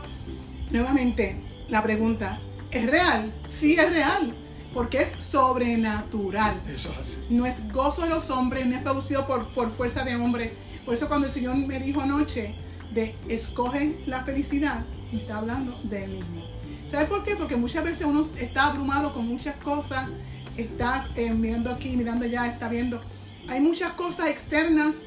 nuevamente, 0.71 1.41
la 1.69 1.83
pregunta, 1.83 2.39
¿es 2.71 2.85
real? 2.89 3.33
Sí 3.49 3.73
es 3.73 3.89
real, 3.91 4.33
porque 4.73 5.01
es 5.01 5.23
sobrenatural. 5.23 6.61
Eso 6.67 6.91
es 6.91 6.97
así. 6.97 7.25
No 7.29 7.45
es 7.45 7.71
gozo 7.71 8.03
de 8.03 8.09
los 8.09 8.29
hombres, 8.29 8.65
no 8.65 8.75
es 8.75 8.81
producido 8.81 9.27
por, 9.27 9.53
por 9.53 9.75
fuerza 9.75 10.03
de 10.03 10.15
hombre. 10.15 10.53
Por 10.83 10.93
eso 10.93 11.07
cuando 11.07 11.27
el 11.27 11.33
Señor 11.33 11.55
me 11.55 11.79
dijo 11.79 12.01
anoche 12.01 12.55
de 12.93 13.15
escoge 13.27 13.97
la 14.05 14.23
felicidad, 14.23 14.85
me 15.11 15.19
está 15.19 15.37
hablando 15.37 15.79
de 15.83 16.05
él 16.05 16.11
mismo. 16.11 16.43
¿Sabe 16.89 17.05
por 17.05 17.23
qué? 17.23 17.35
Porque 17.35 17.55
muchas 17.55 17.83
veces 17.83 18.05
uno 18.05 18.21
está 18.39 18.67
abrumado 18.67 19.13
con 19.13 19.27
muchas 19.27 19.55
cosas, 19.57 20.07
está 20.55 21.09
eh, 21.15 21.33
mirando 21.33 21.71
aquí, 21.71 21.97
mirando 21.97 22.25
allá, 22.25 22.47
está 22.47 22.69
viendo. 22.69 23.01
Hay 23.47 23.59
muchas 23.59 23.93
cosas 23.93 24.29
externas 24.29 25.03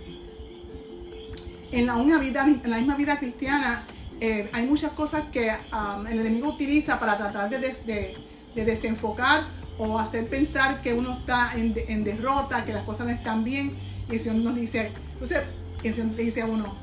en 1.72 1.87
la, 1.87 1.96
una 1.96 2.18
vida, 2.18 2.44
en 2.46 2.70
la 2.70 2.78
misma 2.78 2.96
vida 2.96 3.18
cristiana. 3.18 3.85
eh, 4.20 4.48
hay 4.52 4.66
muchas 4.66 4.92
cosas 4.92 5.24
que 5.33 5.48
um, 5.72 6.07
el 6.07 6.18
enemigo 6.20 6.48
utiliza 6.48 6.98
para 6.98 7.16
tratar 7.16 7.48
de, 7.50 7.59
des- 7.61 7.87
de- 7.87 8.16
de 8.54 8.64
desenfocar 8.64 9.44
o 9.78 9.96
hacer 9.98 10.28
pensar 10.28 10.83
que 10.83 10.92
uno 10.92 11.18
está 11.20 11.52
en, 11.54 11.72
en 11.87 12.02
derrota, 12.02 12.64
que 12.64 12.72
las 12.72 12.83
cosas 12.83 13.07
no 13.07 13.12
están 13.12 13.44
bien. 13.44 13.76
Y 14.11 14.14
el 14.14 14.18
Señor 14.20 14.42
nos 14.42 14.54
dice, 14.57 14.90
entonces, 15.12 15.42
el 15.85 15.94
Señor 15.94 16.14
le 16.16 16.24
dice 16.24 16.40
a 16.42 16.46
uno, 16.46 16.74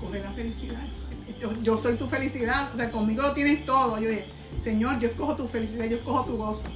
coge 0.00 0.20
la 0.20 0.30
felicidad. 0.32 0.82
Yo, 1.62 1.78
soy 1.78 1.94
tu 1.96 2.06
felicidad, 2.06 2.70
o 2.72 2.76
sea, 2.76 2.90
conmigo 2.90 3.22
lo 3.22 3.32
tienes 3.32 3.64
todo. 3.64 3.98
Yo 3.98 4.08
dije, 4.10 4.26
Señor, 4.58 4.98
yo 5.00 5.08
escojo 5.08 5.34
tu 5.36 5.48
felicidad, 5.48 5.86
yo 5.86 5.96
escojo 5.96 6.24
tu 6.26 6.36
gozo, 6.36 6.68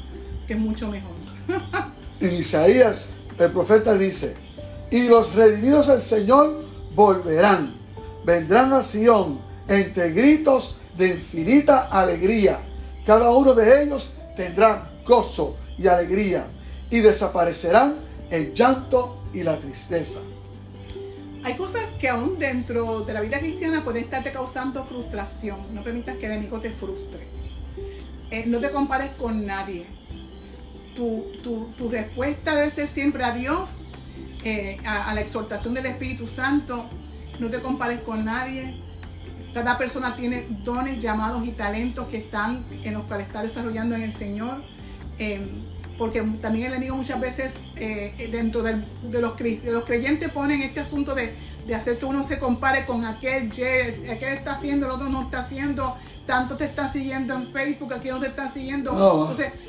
que 0.46 0.54
es 0.54 0.58
mucho 0.58 0.88
mejor. 0.88 1.12
En 2.18 2.32
Isaías, 2.34 3.10
el 3.38 3.50
profeta 3.52 3.92
dice, 3.98 4.36
y 4.90 5.06
los 5.08 5.34
redimidos 5.34 5.88
del 5.88 6.00
Señor 6.00 6.64
volverán, 6.96 7.74
vendrán 8.24 8.72
a 8.72 8.82
Sión 8.82 9.38
entre 9.68 10.10
gritos 10.12 10.78
de 10.96 11.08
infinita 11.08 11.88
alegría. 11.88 12.58
Cada 13.04 13.30
uno 13.30 13.54
de 13.54 13.82
ellos 13.82 14.14
tendrá 14.36 14.90
gozo 15.06 15.56
y 15.78 15.86
alegría 15.86 16.46
y 16.90 17.00
desaparecerán 17.00 17.96
el 18.30 18.54
llanto 18.54 19.22
y 19.32 19.42
la 19.42 19.58
tristeza. 19.58 20.20
Hay 21.44 21.54
cosas 21.54 21.82
que 22.00 22.08
aún 22.08 22.38
dentro 22.38 23.02
de 23.02 23.12
la 23.12 23.20
vida 23.20 23.38
cristiana 23.38 23.84
pueden 23.84 24.02
estarte 24.04 24.32
causando 24.32 24.84
frustración. 24.84 25.72
No 25.74 25.84
permitas 25.84 26.16
que 26.16 26.26
el 26.26 26.32
enemigo 26.32 26.60
te 26.60 26.70
frustre. 26.70 27.28
Eh, 28.30 28.44
no 28.46 28.58
te 28.58 28.70
compares 28.70 29.10
con 29.10 29.46
nadie. 29.46 29.86
Tu, 30.96 31.26
tu- 31.44 31.68
tu 31.76 31.88
respuesta 31.90 32.56
debe 32.56 32.70
ser 32.70 32.86
siempre 32.88 33.22
a 33.22 33.32
Dios, 33.32 33.82
eh, 34.46 34.78
a, 34.84 35.10
a 35.10 35.14
la 35.14 35.20
exhortación 35.20 35.74
del 35.74 35.86
Espíritu 35.86 36.28
Santo. 36.28 36.88
No 37.40 37.50
te 37.50 37.60
compares 37.60 38.00
con 38.00 38.24
nadie. 38.24 38.80
Cada 39.52 39.76
persona 39.78 40.16
tiene 40.16 40.46
dones, 40.64 41.02
llamados 41.02 41.46
y 41.46 41.52
talentos 41.52 42.08
que 42.08 42.18
están 42.18 42.64
en 42.84 42.92
los 42.94 43.04
cuales 43.04 43.26
está 43.26 43.42
desarrollando 43.42 43.94
en 43.94 44.02
el 44.02 44.12
Señor. 44.12 44.62
Eh, 45.18 45.40
porque 45.98 46.20
también 46.42 46.66
el 46.66 46.72
enemigo 46.74 46.94
muchas 46.96 47.18
veces 47.20 47.54
eh, 47.76 48.28
dentro 48.30 48.62
del- 48.62 48.84
de, 49.10 49.20
los, 49.20 49.36
de 49.38 49.72
los 49.72 49.84
creyentes 49.84 50.30
ponen 50.30 50.60
este 50.62 50.80
asunto 50.80 51.14
de, 51.14 51.32
de 51.66 51.74
hacer 51.74 51.98
que 51.98 52.04
uno 52.04 52.22
se 52.22 52.38
compare 52.38 52.84
con 52.84 53.04
aquel, 53.06 53.50
ye- 53.50 54.10
aquel 54.12 54.34
está 54.34 54.52
haciendo, 54.52 54.84
el 54.86 54.92
otro 54.92 55.08
no 55.08 55.22
está 55.22 55.38
haciendo, 55.38 55.96
tanto 56.26 56.56
te 56.58 56.66
está 56.66 56.86
siguiendo 56.92 57.32
en 57.34 57.50
Facebook, 57.50 57.94
aquí 57.94 58.10
no 58.10 58.20
te 58.20 58.26
está 58.26 58.52
siguiendo. 58.52 58.92
No. 58.92 59.22
Entonces, 59.22 59.46
eh, 59.54 59.65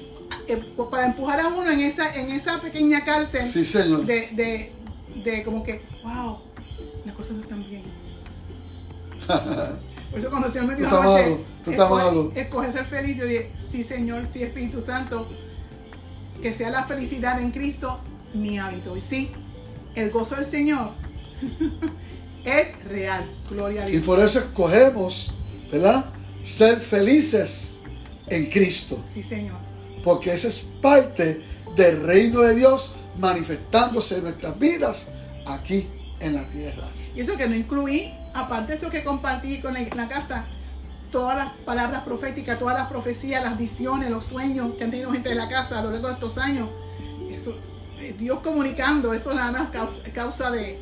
para 0.92 1.06
empujar 1.08 1.40
a 1.40 1.48
uno 1.48 1.70
en 1.70 1.80
esa, 1.82 2.14
en 2.16 2.30
esa 2.30 2.62
pequeña 2.62 3.04
cárcel 3.06 3.46
Sí, 3.46 3.66
Señor. 3.66 4.06
de, 4.06 4.28
de, 4.34 4.72
de 5.24 5.44
como 5.44 5.64
que, 5.64 5.82
wow, 6.04 6.40
las 7.06 7.16
cosas 7.16 7.34
no 7.34 7.42
están 7.44 7.68
bien. 7.70 7.84
Por 10.10 10.20
eso 10.20 10.30
cuando 10.30 10.48
el 10.48 10.54
Señor 10.54 10.68
me 10.70 10.76
dijo 10.76 10.90
Tú 10.90 10.96
estás 10.96 11.06
anoche, 11.06 11.24
malo, 11.24 11.42
tú 11.66 11.72
estás 11.72 11.88
escoge- 11.90 12.06
malo. 12.06 12.32
escoge 12.34 12.72
ser 12.72 12.86
feliz, 12.86 13.18
yo 13.18 13.26
dije, 13.26 13.52
sí 13.58 13.84
Señor, 13.84 14.26
sí 14.26 14.42
Espíritu 14.44 14.80
Santo, 14.80 15.28
que 16.42 16.54
sea 16.54 16.70
la 16.70 16.86
felicidad 16.86 17.40
en 17.42 17.52
Cristo 17.52 18.00
mi 18.34 18.58
hábito. 18.58 18.96
Y 18.96 19.02
sí, 19.02 19.32
el 19.96 20.10
gozo 20.12 20.36
del 20.36 20.46
Señor 20.46 20.92
es 22.46 22.84
real, 22.86 23.30
gloria 23.50 23.84
a 23.84 23.90
Y 23.90 23.94
Dios. 23.94 24.06
por 24.06 24.20
eso 24.20 24.40
escogemos, 24.40 25.34
¿verdad? 25.72 26.06
Ser 26.42 26.80
felices 26.80 27.74
en 28.28 28.46
Cristo. 28.50 29.04
Sí 29.12 29.22
Señor. 29.24 29.58
Porque 30.08 30.34
esa 30.34 30.48
es 30.48 30.72
parte 30.82 31.44
del 31.76 32.02
reino 32.02 32.40
de 32.40 32.56
Dios 32.56 32.96
manifestándose 33.18 34.16
en 34.16 34.24
nuestras 34.24 34.58
vidas 34.58 35.10
aquí 35.46 35.86
en 36.22 36.34
la 36.34 36.48
tierra. 36.48 36.88
Y 37.14 37.20
eso 37.20 37.36
que 37.36 37.46
no 37.46 37.54
incluí, 37.54 38.14
aparte 38.34 38.68
de 38.68 38.76
esto 38.76 38.90
que 38.90 39.04
compartí 39.04 39.60
con 39.60 39.74
la, 39.74 40.08
casa, 40.08 40.46
todas 41.12 41.36
las 41.36 41.52
palabras 41.66 42.04
proféticas, 42.04 42.58
todas 42.58 42.80
las 42.80 42.88
profecías, 42.88 43.44
las 43.44 43.58
visiones, 43.58 44.10
los 44.10 44.24
sueños 44.24 44.76
que 44.76 44.86
han 44.86 44.92
tenido 44.92 45.12
gente 45.12 45.28
de 45.28 45.36
la 45.36 45.50
casa 45.50 45.80
a 45.80 45.84
lo 45.84 45.92
largo 45.92 46.08
de 46.08 46.14
estos 46.14 46.38
años. 46.38 46.70
Eso, 47.30 47.58
eh, 48.00 48.16
Dios 48.18 48.40
comunicando, 48.40 49.14
eso 49.14 49.34
nada 49.34 49.52
más 49.52 49.72
causa, 50.14 50.52
de, 50.52 50.80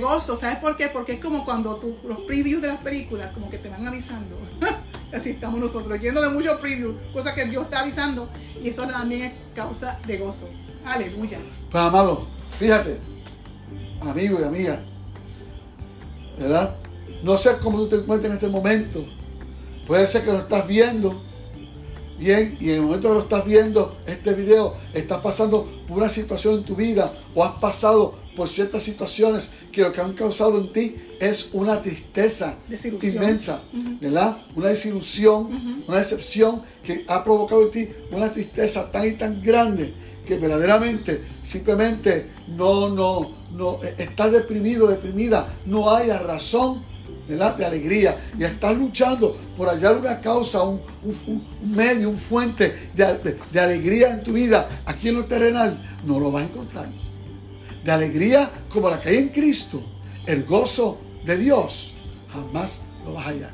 gozo. 0.00 0.36
¿Sabes 0.36 0.56
por 0.56 0.76
qué? 0.76 0.88
Porque 0.88 1.12
es 1.12 1.20
como 1.20 1.44
cuando 1.44 1.80
los 2.02 2.18
previews 2.22 2.62
de 2.62 2.66
las 2.66 2.80
películas, 2.80 3.30
como 3.32 3.48
que 3.48 3.58
te 3.58 3.68
van 3.68 3.86
avisando. 3.86 4.47
Así 5.12 5.30
estamos 5.30 5.58
nosotros, 5.60 5.98
llenos 6.00 6.22
de 6.22 6.30
muchos 6.30 6.58
previews, 6.60 6.96
cosas 7.12 7.32
que 7.32 7.44
Dios 7.46 7.64
está 7.64 7.80
avisando. 7.80 8.28
Y 8.60 8.68
eso 8.68 8.86
también 8.86 9.22
es 9.22 9.32
causa 9.54 9.98
de 10.06 10.18
gozo. 10.18 10.48
Aleluya. 10.84 11.38
Pues 11.70 11.82
amado, 11.82 12.26
fíjate, 12.58 12.98
amigo 14.00 14.38
y 14.40 14.44
amiga, 14.44 14.80
¿verdad? 16.38 16.76
No 17.22 17.36
sé 17.36 17.56
cómo 17.62 17.78
tú 17.78 17.88
te 17.88 17.96
encuentras 17.96 18.30
en 18.30 18.36
este 18.36 18.48
momento, 18.48 19.04
Puede 19.88 20.06
ser 20.06 20.22
que 20.22 20.32
lo 20.32 20.38
estás 20.38 20.66
viendo 20.66 21.22
bien 22.18 22.58
y 22.60 22.68
en 22.68 22.76
el 22.76 22.82
momento 22.82 23.08
que 23.08 23.14
lo 23.14 23.20
estás 23.20 23.46
viendo 23.46 23.96
este 24.06 24.34
video, 24.34 24.76
estás 24.92 25.22
pasando 25.22 25.66
por 25.88 25.96
una 25.96 26.10
situación 26.10 26.56
en 26.56 26.64
tu 26.64 26.76
vida 26.76 27.14
o 27.34 27.42
has 27.42 27.54
pasado 27.54 28.16
por 28.38 28.48
ciertas 28.48 28.84
situaciones 28.84 29.50
que 29.72 29.82
lo 29.82 29.90
que 29.90 30.00
han 30.00 30.12
causado 30.12 30.60
en 30.60 30.72
ti 30.72 30.94
es 31.18 31.48
una 31.52 31.82
tristeza 31.82 32.54
inmensa, 33.02 33.62
¿verdad? 34.00 34.38
Una 34.54 34.68
desilusión, 34.68 35.82
una 35.88 35.98
decepción 35.98 36.62
que 36.84 37.04
ha 37.08 37.24
provocado 37.24 37.64
en 37.64 37.70
ti 37.72 37.88
una 38.12 38.32
tristeza 38.32 38.92
tan 38.92 39.08
y 39.08 39.12
tan 39.14 39.42
grande 39.42 39.92
que 40.24 40.36
verdaderamente 40.38 41.20
simplemente 41.42 42.30
no, 42.46 42.88
no, 42.88 43.32
no, 43.50 43.80
eh, 43.82 43.96
estás 43.98 44.30
deprimido, 44.30 44.86
deprimida, 44.86 45.48
no 45.66 45.90
haya 45.90 46.20
razón 46.20 46.84
de 47.26 47.64
alegría. 47.64 48.16
Y 48.38 48.44
estás 48.44 48.76
luchando 48.78 49.36
por 49.56 49.68
hallar 49.68 49.96
una 49.96 50.20
causa, 50.20 50.62
un, 50.62 50.80
medio, 51.64 52.08
un 52.08 52.16
fuente 52.16 52.90
de, 52.94 53.36
de, 53.52 53.60
alegría 53.60 54.12
en 54.12 54.22
tu 54.22 54.32
vida 54.32 54.68
aquí 54.86 55.08
en 55.08 55.16
lo 55.16 55.24
terrenal, 55.24 55.82
no 56.04 56.20
lo 56.20 56.30
vas 56.30 56.44
a 56.44 56.46
encontrar. 56.46 57.07
De 57.88 57.94
alegría 57.94 58.50
como 58.68 58.90
la 58.90 59.00
que 59.00 59.08
hay 59.08 59.16
en 59.16 59.28
Cristo, 59.30 59.82
el 60.26 60.44
gozo 60.44 60.98
de 61.24 61.38
Dios, 61.38 61.94
jamás 62.30 62.80
lo 63.02 63.14
vas 63.14 63.26
a 63.26 63.30
hallar. 63.30 63.52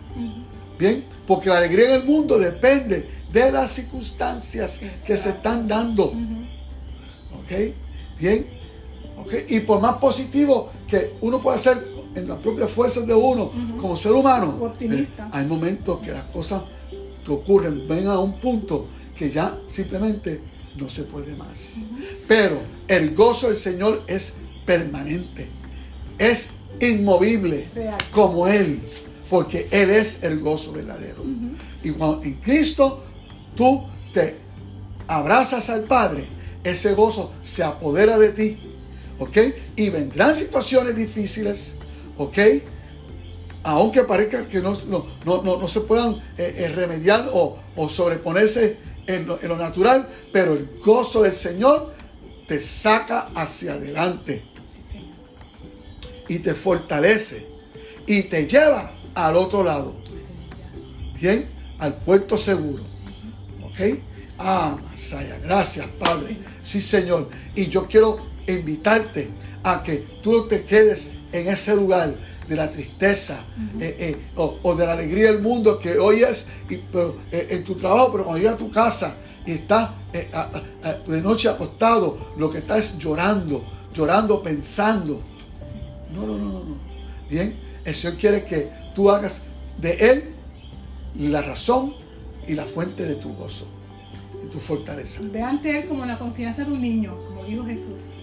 Bien, 0.76 1.04
porque 1.24 1.50
la 1.50 1.58
alegría 1.58 1.94
en 1.94 2.00
el 2.00 2.04
mundo 2.04 2.36
depende 2.36 3.08
de 3.32 3.52
las 3.52 3.70
circunstancias 3.70 4.80
que 5.06 5.16
se 5.16 5.28
están 5.28 5.68
dando. 5.68 6.06
¿Ok? 6.06 7.52
Bien. 8.18 8.48
¿Ok? 9.18 9.34
Y 9.50 9.60
por 9.60 9.80
más 9.80 9.98
positivo 9.98 10.72
que 10.88 11.14
uno 11.20 11.40
pueda 11.40 11.56
ser 11.56 11.86
en 12.16 12.26
las 12.26 12.38
propias 12.38 12.68
fuerzas 12.68 13.06
de 13.06 13.14
uno 13.14 13.52
como 13.80 13.96
ser 13.96 14.10
humano, 14.10 14.58
Optimista. 14.60 15.26
Eh, 15.26 15.30
hay 15.30 15.46
momentos 15.46 16.00
que 16.00 16.10
las 16.10 16.24
cosas 16.24 16.64
que 17.24 17.30
ocurren 17.30 17.86
ven 17.86 18.08
a 18.08 18.18
un 18.18 18.40
punto 18.40 18.88
que 19.16 19.30
ya 19.30 19.56
simplemente 19.68 20.40
no 20.76 20.88
se 20.88 21.04
puede 21.04 21.34
más. 21.34 21.76
Pero 22.26 22.60
el 22.88 23.14
gozo 23.14 23.48
del 23.48 23.56
Señor 23.56 24.02
es 24.06 24.34
permanente, 24.66 25.48
es 26.18 26.54
inmovible 26.80 27.68
como 28.10 28.48
Él, 28.48 28.80
porque 29.30 29.68
Él 29.70 29.90
es 29.90 30.22
el 30.22 30.40
gozo 30.40 30.72
verdadero. 30.72 31.22
Y 31.82 31.90
cuando 31.90 32.22
en 32.22 32.34
Cristo 32.34 33.04
tú 33.54 33.84
te 34.12 34.36
abrazas 35.06 35.70
al 35.70 35.84
Padre, 35.84 36.26
ese 36.64 36.94
gozo 36.94 37.32
se 37.42 37.62
apodera 37.62 38.18
de 38.18 38.30
ti. 38.30 38.58
¿Ok? 39.18 39.38
Y 39.76 39.90
vendrán 39.90 40.34
situaciones 40.34 40.96
difíciles, 40.96 41.76
¿ok? 42.18 42.38
Aunque 43.62 44.02
parezca 44.02 44.48
que 44.48 44.60
no, 44.60 44.74
no, 45.24 45.68
se 45.68 45.80
puedan 45.80 46.16
eh, 46.36 46.54
eh, 46.58 46.68
remediar 46.68 47.30
o, 47.32 47.58
sobreponerse 47.88 48.76
en 49.06 49.26
lo, 49.26 49.56
natural, 49.56 50.08
pero 50.32 50.54
el 50.54 50.68
gozo 50.84 51.22
del 51.22 51.32
Señor 51.32 51.94
te 52.46 52.60
saca 52.60 53.30
hacia 53.34 53.74
adelante 53.74 54.44
y 56.28 56.38
te 56.38 56.54
fortalece 56.54 57.46
y 58.06 58.24
te 58.24 58.46
lleva 58.46 58.92
al 59.14 59.36
otro 59.36 59.62
lado. 59.62 59.96
Bien, 61.20 61.48
al 61.78 61.96
puerto 62.02 62.36
seguro. 62.36 62.84
¿Ok? 63.62 63.98
Ah, 64.38 64.76
Masaya, 64.90 65.38
gracias, 65.38 65.86
Padre. 65.98 66.36
Sí, 66.62 66.80
Señor. 66.80 67.28
Y 67.54 67.66
yo 67.66 67.86
quiero 67.86 68.33
invitarte 68.46 69.30
a 69.62 69.82
que 69.82 69.96
tú 70.22 70.32
no 70.32 70.42
te 70.44 70.64
quedes 70.64 71.12
en 71.32 71.48
ese 71.48 71.74
lugar 71.74 72.14
de 72.46 72.56
la 72.56 72.70
tristeza 72.70 73.40
eh, 73.80 73.96
eh, 73.98 74.16
o, 74.36 74.74
de 74.74 74.86
la 74.86 74.92
alegría 74.92 75.32
del 75.32 75.40
mundo 75.40 75.78
que 75.78 75.98
hoy 75.98 76.22
es 76.22 76.48
pero, 76.92 77.16
eh, 77.32 77.48
en 77.50 77.64
tu 77.64 77.74
trabajo, 77.74 78.12
pero 78.12 78.24
cuando 78.24 78.38
llegas 78.38 78.54
a 78.54 78.58
tu 78.58 78.70
casa 78.70 79.16
y 79.46 79.52
estás 79.52 79.90
de 80.12 81.22
noche 81.22 81.48
acostado, 81.48 82.32
lo 82.38 82.50
que 82.50 82.58
estás 82.58 82.78
es 82.78 82.98
llorando, 82.98 83.64
llorando, 83.92 84.42
pensando. 84.42 85.20
No, 86.14 86.26
no, 86.26 86.38
no, 86.38 86.44
no, 86.44 86.58
no. 86.60 86.76
Bien, 87.28 87.58
el 87.84 87.94
Señor 87.94 88.16
quiere 88.16 88.44
que 88.44 88.70
tú 88.94 89.10
hagas 89.10 89.42
de 89.78 89.92
Él 89.92 90.24
la 91.18 91.42
razón 91.42 91.94
y 92.46 92.54
la 92.54 92.64
fuente 92.64 93.04
de 93.04 93.16
tu 93.16 93.34
gozo 93.34 93.66
y 94.42 94.48
tu 94.48 94.58
fortaleza. 94.58 95.20
Ve 95.24 95.42
ante 95.42 95.80
Él 95.80 95.88
como 95.88 96.06
la 96.06 96.18
confianza 96.18 96.64
de 96.64 96.72
un 96.72 96.80
niño, 96.80 97.18
como 97.26 97.44
dijo 97.44 97.64
Jesús 97.64 98.14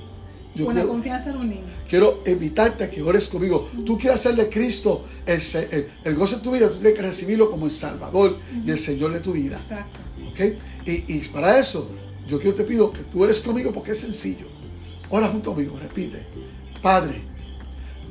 con 0.57 0.75
la 0.75 0.83
confianza 0.83 1.31
de 1.31 1.37
un 1.37 1.49
niño. 1.49 1.63
Quiero 1.87 2.21
invitarte 2.25 2.83
a 2.83 2.89
que 2.89 3.01
ores 3.01 3.27
conmigo. 3.27 3.69
Tú 3.85 3.97
quieres 3.97 4.19
hacer 4.19 4.35
de 4.35 4.49
Cristo 4.49 5.05
el, 5.25 6.15
gozo 6.15 6.37
de 6.37 6.41
tu 6.41 6.51
vida, 6.51 6.69
tú 6.69 6.75
tienes 6.75 6.93
que 6.93 7.01
recibirlo 7.01 7.49
como 7.49 7.65
el 7.65 7.71
Salvador 7.71 8.39
y 8.65 8.69
el 8.69 8.77
Señor 8.77 9.13
de 9.13 9.19
tu 9.19 9.33
vida. 9.33 9.57
Exacto. 9.57 9.99
¿Ok? 10.29 10.39
Y, 10.85 11.19
para 11.29 11.59
eso, 11.59 11.89
yo 12.27 12.39
quiero 12.39 12.55
te 12.55 12.63
pido 12.63 12.91
que 12.91 13.01
tú 13.01 13.23
eres 13.23 13.39
conmigo 13.39 13.71
porque 13.71 13.91
es 13.91 13.99
sencillo. 13.99 14.47
Ora 15.09 15.27
junto 15.27 15.53
conmigo, 15.53 15.77
repite. 15.79 16.25
Padre, 16.81 17.21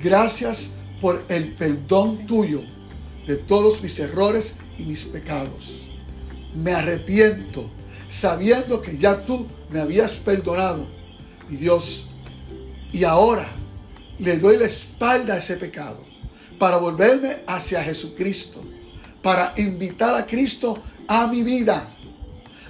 gracias 0.03 0.71
por 1.01 1.25
el 1.29 1.55
perdón 1.55 2.27
tuyo 2.27 2.63
de 3.27 3.37
todos 3.37 3.83
mis 3.83 3.99
errores 3.99 4.57
y 4.79 4.85
mis 4.85 5.05
pecados. 5.05 5.91
Me 6.55 6.73
arrepiento 6.73 7.71
sabiendo 8.09 8.83
que 8.83 8.99
ya 8.99 9.25
tú 9.25 9.47
me 9.71 9.81
habías 9.81 10.17
perdonado. 10.17 10.87
Y 11.49 11.57
Dios, 11.57 12.10
y 12.93 13.05
ahora 13.05 13.49
le 14.19 14.39
doy 14.39 14.57
la 14.57 14.67
espalda 14.67 15.35
a 15.35 15.39
ese 15.39 15.57
pecado 15.57 16.05
para 16.59 16.77
volverme 16.77 17.39
hacia 17.47 17.83
Jesucristo, 17.83 18.63
para 19.23 19.55
invitar 19.57 20.15
a 20.15 20.27
Cristo 20.27 20.83
a 21.09 21.27
mi 21.27 21.43
vida, 21.43 21.95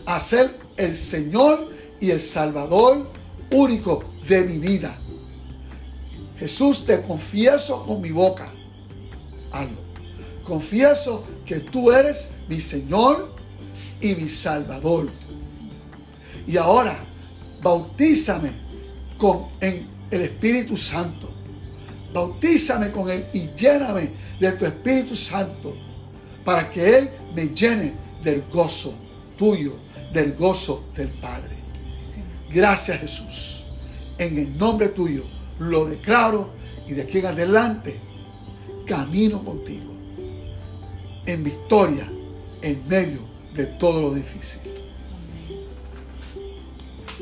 a 0.06 0.20
ser 0.20 0.56
el 0.76 0.94
Señor 0.94 1.70
y 2.00 2.10
el 2.10 2.20
Salvador 2.20 3.10
único 3.50 4.04
de 4.26 4.44
mi 4.44 4.58
vida. 4.58 4.96
Jesús, 6.38 6.86
te 6.86 7.02
confieso 7.02 7.84
con 7.84 8.00
mi 8.00 8.10
boca. 8.10 8.52
Hazlo. 9.52 9.90
Confieso 10.44 11.24
que 11.44 11.60
tú 11.60 11.92
eres 11.92 12.30
mi 12.48 12.60
Señor 12.60 13.34
y 14.00 14.14
mi 14.14 14.28
Salvador. 14.28 15.10
Y 16.46 16.56
ahora, 16.56 16.98
bautízame 17.62 18.52
con, 19.18 19.48
en 19.60 19.86
el 20.10 20.22
Espíritu 20.22 20.76
Santo. 20.76 21.30
Bautízame 22.12 22.90
con 22.90 23.08
Él 23.10 23.26
y 23.32 23.50
lléname 23.56 24.10
de 24.38 24.52
tu 24.52 24.64
Espíritu 24.64 25.14
Santo 25.14 25.76
para 26.44 26.70
que 26.70 26.98
Él 26.98 27.10
me 27.34 27.48
llene 27.48 27.94
del 28.22 28.42
gozo 28.52 28.94
tuyo, 29.36 29.76
del 30.12 30.34
gozo 30.34 30.86
del 30.94 31.08
Padre. 31.20 31.56
Gracias 32.50 33.00
Jesús. 33.00 33.64
En 34.18 34.36
el 34.36 34.58
nombre 34.58 34.88
tuyo 34.88 35.24
lo 35.58 35.86
declaro 35.86 36.50
y 36.86 36.92
de 36.92 37.02
aquí 37.02 37.18
en 37.18 37.26
adelante 37.26 38.00
camino 38.86 39.44
contigo 39.44 39.90
en 41.26 41.44
victoria 41.44 42.10
en 42.62 42.88
medio 42.88 43.20
de 43.54 43.66
todo 43.66 44.02
lo 44.02 44.14
difícil 44.14 44.79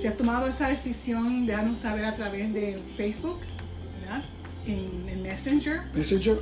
si 0.00 0.06
has 0.06 0.16
tomado 0.16 0.46
esa 0.46 0.68
decisión 0.68 1.46
de 1.46 1.52
darnos 1.52 1.78
saber 1.78 2.04
a 2.04 2.14
través 2.14 2.52
de 2.52 2.82
Facebook, 2.96 3.40
¿verdad? 4.00 4.24
En, 4.66 5.08
el 5.08 5.18
Messenger. 5.20 5.82
Messenger. 5.94 6.38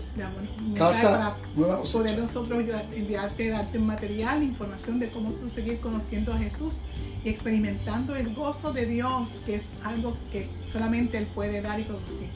Casa 0.77 1.37
para 1.55 1.83
poder 1.83 2.19
nosotros 2.19 2.65
enviarte, 2.95 3.49
darte 3.49 3.79
un 3.79 3.87
material, 3.87 4.43
información 4.43 4.99
de 4.99 5.11
cómo 5.11 5.33
tú 5.33 5.49
seguir 5.49 5.81
conociendo 5.81 6.33
a 6.33 6.39
Jesús 6.39 6.83
y 7.25 7.29
experimentando 7.29 8.17
el 8.17 8.35
gozo 8.35 8.73
de 8.73 8.87
Dios, 8.87 9.43
que 9.47 9.57
es 9.57 9.69
algo 9.85 10.17
que 10.31 10.51
solamente 10.67 11.19
Él 11.19 11.27
puede 11.29 11.63
dar 11.63 11.79
y 11.81 11.85
producir. 11.85 12.29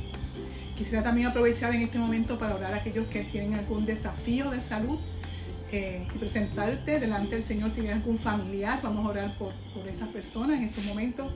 Quisiera 0.76 1.02
también 1.02 1.26
aprovechar 1.26 1.74
en 1.74 1.82
este 1.82 1.98
momento 1.98 2.38
para 2.38 2.54
orar 2.54 2.72
a 2.72 2.76
aquellos 2.76 3.06
que 3.08 3.24
tienen 3.24 3.54
algún 3.54 3.84
desafío 3.84 4.50
de 4.50 4.60
salud 4.60 4.98
eh, 5.72 6.06
y 6.14 6.18
presentarte 6.18 6.98
delante 6.98 7.36
del 7.36 7.42
Señor 7.42 7.72
si 7.72 7.80
tienes 7.80 7.98
algún 7.98 8.18
familiar. 8.18 8.80
Vamos 8.82 9.06
a 9.06 9.10
orar 9.10 9.38
por, 9.38 9.52
por 9.74 9.86
estas 9.86 10.08
personas 10.08 10.58
en 10.58 10.64
estos 10.64 10.84
momentos. 10.84 11.32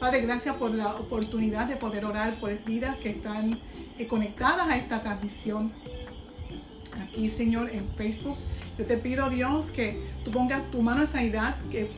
Padre, 0.00 0.20
gracias 0.20 0.54
por 0.56 0.72
la 0.72 0.94
oportunidad 0.94 1.66
de 1.66 1.76
poder 1.76 2.04
orar 2.04 2.38
por 2.40 2.52
vidas 2.64 2.96
que 2.96 3.10
están 3.10 3.60
eh, 3.98 4.06
conectadas 4.06 4.68
a 4.68 4.76
esta 4.76 5.02
transmisión. 5.02 5.72
Aquí, 7.02 7.28
Señor, 7.28 7.70
en 7.72 7.88
Facebook. 7.96 8.36
Yo 8.78 8.86
te 8.86 8.96
pido, 8.96 9.28
Dios, 9.28 9.70
que 9.70 10.02
tú 10.24 10.30
pongas 10.30 10.70
tu 10.70 10.82
mano 10.82 11.00
de 11.00 11.06
sanidad, 11.06 11.56
que 11.70 11.90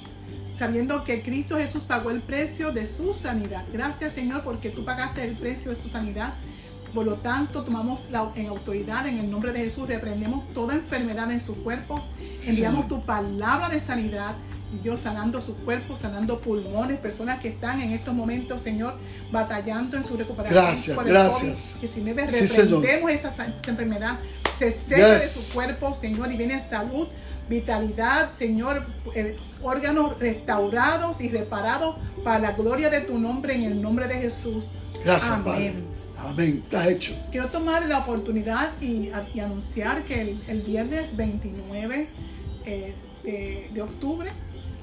sabiendo 0.57 1.05
que 1.05 1.23
Cristo 1.23 1.57
Jesús 1.57 1.85
pagó 1.85 2.11
el 2.11 2.23
precio 2.23 2.73
de 2.73 2.87
su 2.87 3.15
sanidad. 3.15 3.65
Gracias, 3.73 4.13
Señor, 4.13 4.45
porque 4.45 4.71
tú 4.71 4.85
pagaste 4.85 5.25
el 5.25 5.37
precio 5.39 5.71
de 5.71 5.77
su 5.77 5.89
sanidad 5.89 6.35
por 6.95 7.05
lo 7.07 7.15
tanto, 7.17 7.65
tomamos 7.65 8.09
la, 8.11 8.31
en 8.35 8.47
autoridad 8.47 9.07
en 9.07 9.19
el 9.19 9.31
nombre 9.31 9.53
de 9.53 9.61
Jesús, 9.61 9.89
reprendemos 9.89 10.53
toda 10.53 10.75
enfermedad 10.75 11.31
en 11.31 11.41
sus 11.41 11.57
cuerpos, 11.59 12.11
enviamos 12.45 12.89
tu 12.89 13.05
palabra 13.05 13.69
de 13.69 13.81
sanidad. 13.81 14.35
Y 14.73 14.79
Dios 14.79 15.01
sanando 15.01 15.43
sus 15.43 15.57
cuerpos, 15.57 15.99
sanando 15.99 16.41
pulmones, 16.41 16.97
personas 16.99 17.41
que 17.41 17.49
están 17.49 17.81
en 17.81 17.91
estos 17.91 18.15
momentos, 18.15 18.63
Señor, 18.63 18.95
batallando 19.33 19.97
en 19.97 20.05
su 20.05 20.17
recuperación. 20.17 20.65
Gracias, 20.65 20.97
por 20.97 21.09
el 21.09 21.13
gracias. 21.13 21.73
COVID, 21.73 21.81
que 21.81 21.89
si 21.89 22.05
reprendemos 22.05 23.11
esa, 23.11 23.47
enfermedad, 23.67 24.21
se 24.57 24.71
seca 24.71 25.15
de 25.15 25.29
su 25.29 25.53
cuerpo, 25.55 25.93
Señor, 25.93 26.31
y 26.31 26.37
viene 26.37 26.61
salud 26.61 27.09
vitalidad, 27.51 28.31
Señor, 28.33 28.87
eh, 29.15 29.37
órganos 29.61 30.19
restaurados 30.21 31.21
y 31.21 31.29
reparados 31.29 31.97
para 32.25 32.39
la 32.39 32.53
gloria 32.53 32.89
de 32.89 33.01
tu 33.01 33.19
nombre 33.19 33.55
en 33.55 33.65
el 33.65 33.83
nombre 33.83 34.07
de 34.07 34.15
Jesús. 34.15 34.69
Gracias, 35.05 35.31
Amén. 35.31 35.45
Padre. 35.45 36.00
Amén. 36.27 36.63
Está 36.65 36.89
hecho. 36.89 37.17
Quiero 37.31 37.49
tomar 37.49 37.87
la 37.87 37.99
oportunidad 37.99 38.71
y, 38.81 39.11
y 39.35 39.41
anunciar 39.41 40.05
que 40.05 40.21
el, 40.21 40.45
el 40.49 40.63
viernes 40.63 41.17
29 41.17 42.09
eh, 42.67 42.95
de, 43.25 43.71
de 43.73 43.83
octubre 43.83 44.31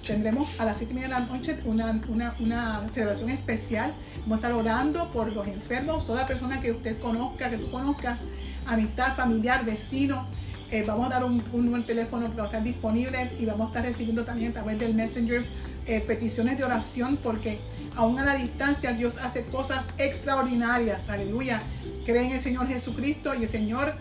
tendremos 0.05 0.59
a 0.59 0.65
las 0.65 0.77
7 0.77 0.91
y 0.91 0.95
media 0.95 1.09
de 1.09 1.13
la 1.13 1.25
noche 1.27 1.59
una, 1.65 2.01
una, 2.09 2.35
una 2.39 2.87
celebración 2.93 3.29
especial. 3.29 3.93
Vamos 4.21 4.37
a 4.37 4.47
estar 4.47 4.53
orando 4.53 5.11
por 5.11 5.31
los 5.31 5.47
enfermos, 5.47 6.07
toda 6.07 6.25
persona 6.25 6.59
que 6.61 6.71
usted 6.71 6.99
conozca, 6.99 7.49
que 7.49 7.57
tú 7.57 7.69
conozcas, 7.69 8.21
amistad, 8.65 9.15
familiar, 9.15 9.65
vecino. 9.65 10.27
Eh, 10.71 10.83
vamos 10.85 11.07
a 11.07 11.09
dar 11.09 11.23
un, 11.23 11.43
un 11.53 11.65
número 11.65 11.81
de 11.83 11.87
teléfono 11.87 12.29
que 12.29 12.35
va 12.35 12.43
a 12.43 12.45
estar 12.47 12.63
disponible 12.63 13.31
y 13.39 13.45
vamos 13.45 13.67
a 13.67 13.69
estar 13.69 13.83
recibiendo 13.83 14.25
también 14.25 14.51
a 14.51 14.53
través 14.55 14.79
del 14.79 14.93
Messenger 14.93 15.45
eh, 15.85 16.01
peticiones 16.01 16.57
de 16.57 16.65
oración 16.65 17.17
porque 17.23 17.59
aún 17.97 18.17
a 18.19 18.25
la 18.25 18.35
distancia 18.35 18.93
Dios 18.93 19.17
hace 19.17 19.45
cosas 19.47 19.87
extraordinarias. 19.97 21.09
Aleluya. 21.09 21.61
Cree 22.05 22.25
en 22.25 22.31
el 22.31 22.41
Señor 22.41 22.67
Jesucristo 22.67 23.33
y 23.35 23.43
el 23.43 23.49
Señor, 23.49 23.93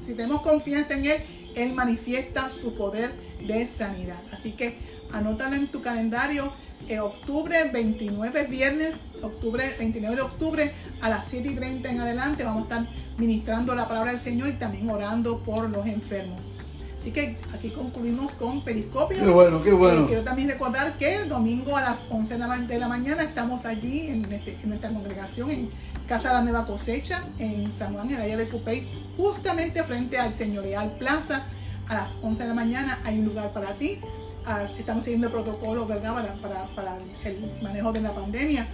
si 0.00 0.14
tenemos 0.14 0.42
confianza 0.42 0.94
en 0.94 1.06
Él, 1.06 1.22
Él 1.56 1.72
manifiesta 1.72 2.50
su 2.50 2.74
poder 2.74 3.10
de 3.44 3.66
sanidad. 3.66 4.20
Así 4.32 4.52
que 4.52 4.78
anótalo 5.12 5.56
en 5.56 5.68
tu 5.68 5.82
calendario. 5.82 6.52
eh, 6.88 6.98
octubre 6.98 7.56
29, 7.72 8.46
viernes, 8.46 9.04
octubre 9.22 9.64
29 9.78 10.16
de 10.16 10.22
octubre 10.22 10.72
a 11.00 11.08
las 11.10 11.28
7 11.28 11.50
y 11.50 11.54
30 11.54 11.90
en 11.90 12.00
adelante 12.00 12.42
vamos 12.42 12.62
a 12.62 12.64
estar 12.64 12.94
ministrando 13.18 13.74
la 13.74 13.86
palabra 13.86 14.12
del 14.12 14.20
Señor 14.20 14.48
y 14.48 14.52
también 14.54 14.88
orando 14.88 15.42
por 15.42 15.68
los 15.68 15.86
enfermos. 15.86 16.52
Así 17.00 17.12
que 17.12 17.38
aquí 17.54 17.70
concluimos 17.70 18.34
con 18.34 18.62
Periscopio. 18.62 19.24
Qué 19.24 19.30
bueno, 19.30 19.62
qué 19.62 19.72
bueno. 19.72 20.02
Eh, 20.02 20.06
quiero 20.08 20.22
también 20.22 20.50
recordar 20.50 20.98
que 20.98 21.14
el 21.14 21.30
domingo 21.30 21.74
a 21.74 21.80
las 21.80 22.04
11 22.10 22.34
de 22.34 22.78
la, 22.78 22.88
mañana 22.88 23.22
estamos 23.22 23.64
allí 23.64 24.08
en, 24.08 24.30
este- 24.30 24.58
en 24.62 24.70
esta 24.70 24.92
congregación 24.92 25.48
en 25.48 25.70
Casa 26.06 26.28
de 26.28 26.34
la 26.34 26.42
Nueva 26.42 26.66
Cosecha 26.66 27.24
en 27.38 27.70
San 27.70 27.94
Juan, 27.94 28.10
en 28.10 28.18
la 28.18 28.24
área 28.24 28.36
de 28.36 28.50
Cupey, 28.50 28.86
justamente 29.16 29.82
frente 29.82 30.18
al 30.18 30.30
Señorial 30.30 30.96
Plaza. 30.98 31.46
A 31.88 31.94
las 31.94 32.18
11 32.20 32.42
de 32.42 32.48
la 32.50 32.54
mañana 32.54 32.98
hay 33.02 33.18
un 33.18 33.24
lugar 33.24 33.54
para 33.54 33.78
ti. 33.78 33.98
Ah, 34.44 34.68
estamos 34.76 35.02
siguiendo 35.02 35.28
el 35.28 35.32
protocolo 35.32 35.86
¿verdad? 35.86 36.12
Para, 36.12 36.34
para, 36.34 36.74
para 36.76 36.98
el 37.24 37.60
manejo 37.62 37.92
de 37.92 38.02
la 38.02 38.14
pandemia, 38.14 38.66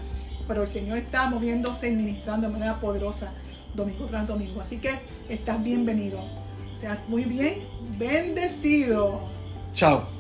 pero 0.49 0.63
el 0.63 0.69
Señor 0.69 0.99
está 0.99 1.31
moviéndose 1.31 1.93
y 1.93 1.95
ministrando 1.95 2.49
de 2.49 2.53
manera 2.53 2.81
poderosa 2.81 3.33
domingo 3.73 4.07
tras 4.07 4.27
domingo. 4.27 4.61
Así 4.61 4.79
que 4.79 4.91
estás 5.29 5.63
bienvenido. 5.63 6.46
Seas 6.81 6.99
muy 7.09 7.25
bien 7.25 7.67
bendecido. 7.99 9.21
Chao. 9.75 10.17